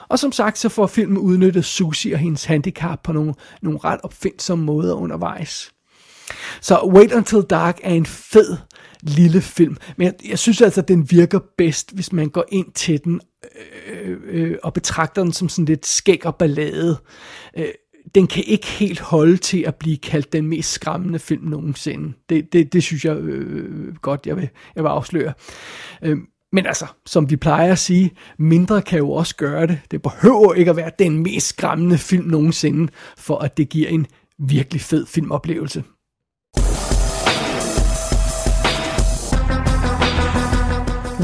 og 0.08 0.18
som 0.18 0.32
sagt, 0.32 0.58
så 0.58 0.68
får 0.68 0.86
filmen 0.86 1.18
udnyttet 1.18 1.64
Susie 1.64 2.14
og 2.14 2.18
hendes 2.18 2.44
handicap 2.44 3.02
på 3.02 3.12
nogle, 3.12 3.34
nogle 3.62 3.78
ret 3.84 4.00
opfindsomme 4.02 4.64
måder 4.64 4.94
undervejs. 4.94 5.72
Så 6.60 6.90
Wait 6.94 7.12
Until 7.12 7.42
Dark 7.50 7.80
er 7.82 7.94
en 7.94 8.06
fed 8.06 8.56
lille 9.02 9.40
film, 9.40 9.76
men 9.96 10.04
jeg, 10.04 10.14
jeg 10.28 10.38
synes 10.38 10.62
altså, 10.62 10.80
at 10.80 10.88
den 10.88 11.10
virker 11.10 11.40
bedst, 11.58 11.94
hvis 11.94 12.12
man 12.12 12.28
går 12.28 12.44
ind 12.48 12.72
til 12.72 13.04
den 13.04 13.20
øh, 13.56 14.10
øh, 14.10 14.18
øh, 14.24 14.56
og 14.62 14.72
betragter 14.72 15.22
den 15.22 15.32
som 15.32 15.48
sådan 15.48 15.64
lidt 15.64 15.86
skæg 15.86 16.26
og 16.26 16.36
ballade. 16.36 16.98
Øh, 17.56 17.68
den 18.14 18.26
kan 18.26 18.44
ikke 18.46 18.66
helt 18.66 19.00
holde 19.00 19.36
til 19.36 19.64
at 19.66 19.74
blive 19.74 19.96
kaldt 19.96 20.32
den 20.32 20.46
mest 20.46 20.72
skræmmende 20.72 21.18
film 21.18 21.44
nogensinde. 21.44 22.12
Det, 22.28 22.52
det, 22.52 22.72
det 22.72 22.82
synes 22.82 23.04
jeg 23.04 23.16
øh, 23.16 23.94
godt, 23.94 24.26
jeg 24.26 24.36
vil, 24.36 24.48
jeg 24.76 24.84
vil 24.84 24.88
afsløre. 24.88 25.32
Øh, 26.02 26.18
men 26.52 26.66
altså, 26.66 26.86
som 27.06 27.30
vi 27.30 27.36
plejer 27.36 27.72
at 27.72 27.78
sige, 27.78 28.10
mindre 28.38 28.82
kan 28.82 28.98
jo 28.98 29.10
også 29.10 29.36
gøre 29.36 29.66
det. 29.66 29.80
Det 29.90 30.02
behøver 30.02 30.54
ikke 30.54 30.70
at 30.70 30.76
være 30.76 30.90
den 30.98 31.22
mest 31.22 31.46
skræmmende 31.46 31.98
film 31.98 32.26
nogensinde, 32.26 32.92
for 33.18 33.38
at 33.38 33.56
det 33.56 33.68
giver 33.68 33.88
en 33.88 34.06
virkelig 34.38 34.80
fed 34.80 35.06
filmoplevelse. 35.06 35.84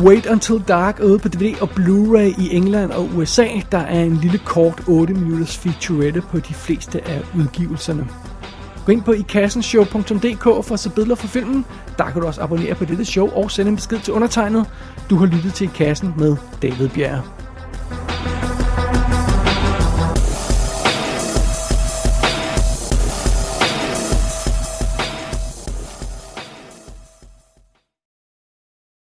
Wait 0.04 0.26
Until 0.26 0.64
Dark 0.68 1.00
ude 1.00 1.18
på 1.18 1.28
DVD 1.28 1.60
og 1.60 1.68
Blu-ray 1.68 2.42
i 2.42 2.56
England 2.56 2.90
og 2.90 3.08
USA. 3.16 3.46
Der 3.72 3.78
er 3.78 4.00
en 4.00 4.16
lille 4.16 4.38
kort 4.38 4.82
8 4.86 5.14
minutters 5.14 5.56
featurette 5.56 6.20
på 6.20 6.38
de 6.38 6.54
fleste 6.54 7.08
af 7.08 7.22
udgivelserne. 7.38 8.08
Gå 8.86 8.92
ind 8.92 9.02
på 9.02 9.12
ikassenshow.dk 9.12 10.42
for 10.42 10.72
at 10.72 10.80
se 10.80 10.90
billeder 10.90 11.14
fra 11.14 11.28
filmen. 11.28 11.64
Der 11.98 12.10
kan 12.10 12.20
du 12.20 12.26
også 12.26 12.42
abonnere 12.42 12.74
på 12.74 12.84
dette 12.84 13.04
show 13.04 13.28
og 13.28 13.50
sende 13.50 13.68
en 13.68 13.76
besked 13.76 13.98
til 13.98 14.12
undertegnet. 14.12 14.66
Du 15.10 15.16
har 15.16 15.26
lyttet 15.26 15.54
til 15.54 15.64
I 15.64 15.70
Kassen 15.74 16.14
med 16.16 16.36
David 16.62 16.88
Bjerre. 16.88 17.22